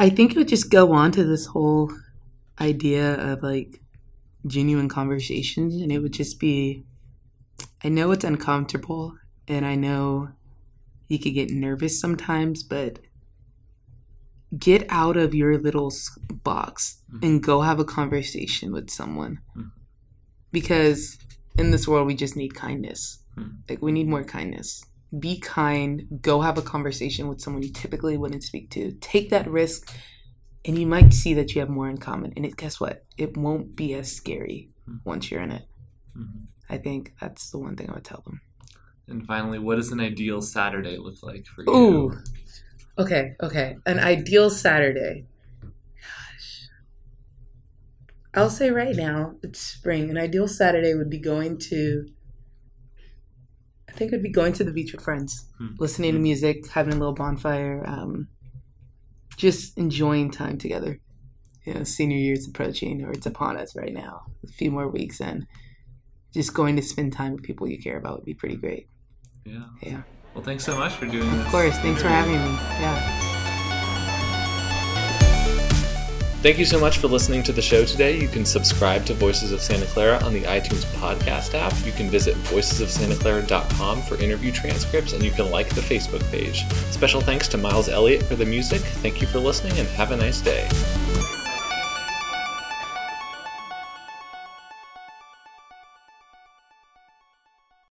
I 0.00 0.08
think 0.08 0.32
it 0.32 0.38
would 0.38 0.48
just 0.48 0.70
go 0.70 0.92
on 0.92 1.12
to 1.12 1.24
this 1.24 1.44
whole 1.44 1.92
idea 2.58 3.14
of 3.20 3.42
like 3.42 3.82
genuine 4.46 4.88
conversations, 4.88 5.76
and 5.76 5.92
it 5.92 5.98
would 5.98 6.14
just 6.14 6.40
be. 6.40 6.84
I 7.84 7.90
know 7.90 8.10
it's 8.10 8.24
uncomfortable, 8.24 9.18
and 9.46 9.66
I 9.66 9.74
know 9.74 10.30
you 11.08 11.18
could 11.18 11.34
get 11.34 11.50
nervous 11.50 12.00
sometimes, 12.00 12.62
but 12.62 13.00
get 14.58 14.86
out 14.88 15.18
of 15.18 15.34
your 15.34 15.58
little 15.58 15.92
box 16.42 17.02
mm-hmm. 17.12 17.24
and 17.24 17.42
go 17.42 17.60
have 17.60 17.78
a 17.78 17.84
conversation 17.84 18.72
with 18.72 18.88
someone. 18.88 19.40
Mm-hmm. 19.50 19.68
Because 20.50 21.18
in 21.58 21.72
this 21.72 21.86
world 21.86 22.06
we 22.06 22.14
just 22.14 22.36
need 22.36 22.54
kindness. 22.54 23.18
Mm-hmm. 23.36 23.56
Like 23.68 23.82
we 23.82 23.92
need 23.92 24.08
more 24.08 24.24
kindness 24.24 24.82
be 25.18 25.38
kind 25.40 26.06
go 26.22 26.40
have 26.40 26.56
a 26.58 26.62
conversation 26.62 27.26
with 27.28 27.40
someone 27.40 27.62
you 27.62 27.72
typically 27.72 28.16
wouldn't 28.16 28.44
speak 28.44 28.70
to 28.70 28.92
take 29.00 29.30
that 29.30 29.48
risk 29.50 29.92
and 30.64 30.78
you 30.78 30.86
might 30.86 31.12
see 31.12 31.34
that 31.34 31.54
you 31.54 31.60
have 31.60 31.68
more 31.70 31.88
in 31.88 31.98
common 31.98 32.32
and 32.36 32.44
it, 32.46 32.56
guess 32.56 32.78
what 32.80 33.04
it 33.18 33.36
won't 33.36 33.74
be 33.74 33.92
as 33.94 34.12
scary 34.12 34.70
once 35.04 35.30
you're 35.30 35.42
in 35.42 35.50
it 35.52 35.64
Mhm. 36.16 36.46
i 36.68 36.76
think 36.78 37.14
that's 37.20 37.50
the 37.50 37.58
one 37.58 37.76
thing 37.76 37.88
i 37.90 37.94
would 37.94 38.04
tell 38.04 38.22
them 38.24 38.40
And 39.08 39.26
finally, 39.26 39.58
what 39.58 39.74
does 39.76 39.90
an 39.90 39.98
ideal 39.98 40.40
Saturday 40.40 40.96
look 40.96 41.20
like 41.24 41.44
for 41.44 41.64
you? 41.64 41.72
Ooh. 41.74 42.18
Okay, 42.96 43.34
okay. 43.42 43.76
An 43.84 43.98
ideal 43.98 44.50
Saturday. 44.50 45.26
Gosh. 45.60 46.68
I'll 48.34 48.50
say 48.50 48.70
right 48.70 48.94
now, 48.94 49.34
it's 49.42 49.58
spring. 49.58 50.10
An 50.10 50.16
ideal 50.16 50.46
Saturday 50.46 50.94
would 50.94 51.10
be 51.10 51.18
going 51.18 51.58
to 51.70 52.06
I 53.92 53.96
think 53.96 54.12
it 54.12 54.16
would 54.16 54.22
be 54.22 54.30
going 54.30 54.52
to 54.54 54.64
the 54.64 54.72
beach 54.72 54.92
with 54.92 55.02
friends, 55.02 55.46
Hmm. 55.58 55.74
listening 55.78 56.12
to 56.14 56.18
music, 56.18 56.66
having 56.68 56.94
a 56.94 56.96
little 56.96 57.14
bonfire, 57.14 57.82
um, 57.86 58.28
just 59.36 59.76
enjoying 59.78 60.30
time 60.30 60.58
together. 60.58 61.00
you 61.66 61.74
know, 61.74 61.84
senior 61.84 62.16
year's 62.16 62.48
approaching 62.48 63.04
or 63.04 63.12
it's 63.12 63.26
upon 63.26 63.58
us 63.58 63.76
right 63.76 63.92
now. 63.92 64.22
A 64.44 64.46
few 64.50 64.70
more 64.70 64.88
weeks 64.88 65.20
and 65.20 65.46
just 66.32 66.54
going 66.54 66.74
to 66.76 66.82
spend 66.82 67.12
time 67.12 67.32
with 67.34 67.42
people 67.42 67.68
you 67.68 67.78
care 67.78 67.98
about 67.98 68.16
would 68.16 68.24
be 68.24 68.32
pretty 68.32 68.56
great. 68.56 68.88
Yeah. 69.44 69.64
Yeah. 69.82 70.02
Well, 70.34 70.42
thanks 70.42 70.64
so 70.64 70.74
much 70.78 70.94
for 70.94 71.04
doing 71.04 71.30
this. 71.30 71.44
Of 71.44 71.52
course. 71.52 71.76
Thanks 71.80 72.00
for 72.00 72.08
having 72.08 72.32
me. 72.32 72.38
Yeah. 72.80 73.39
Thank 76.42 76.58
you 76.58 76.64
so 76.64 76.80
much 76.80 76.96
for 76.96 77.06
listening 77.06 77.42
to 77.42 77.52
the 77.52 77.60
show 77.60 77.84
today. 77.84 78.18
You 78.18 78.26
can 78.26 78.46
subscribe 78.46 79.04
to 79.04 79.12
Voices 79.12 79.52
of 79.52 79.60
Santa 79.60 79.84
Clara 79.84 80.24
on 80.24 80.32
the 80.32 80.40
iTunes 80.44 80.86
podcast 80.94 81.52
app. 81.52 81.74
You 81.84 81.92
can 81.92 82.08
visit 82.08 82.34
voicesofsantaclara.com 82.44 84.00
for 84.02 84.16
interview 84.16 84.50
transcripts, 84.50 85.12
and 85.12 85.22
you 85.22 85.32
can 85.32 85.50
like 85.50 85.68
the 85.74 85.82
Facebook 85.82 86.26
page. 86.30 86.66
Special 86.90 87.20
thanks 87.20 87.46
to 87.48 87.58
Miles 87.58 87.90
Elliott 87.90 88.22
for 88.22 88.36
the 88.36 88.46
music. 88.46 88.80
Thank 88.80 89.20
you 89.20 89.26
for 89.26 89.38
listening, 89.38 89.78
and 89.78 89.86
have 89.88 90.12
a 90.12 90.16
nice 90.16 90.40
day. 90.40 90.66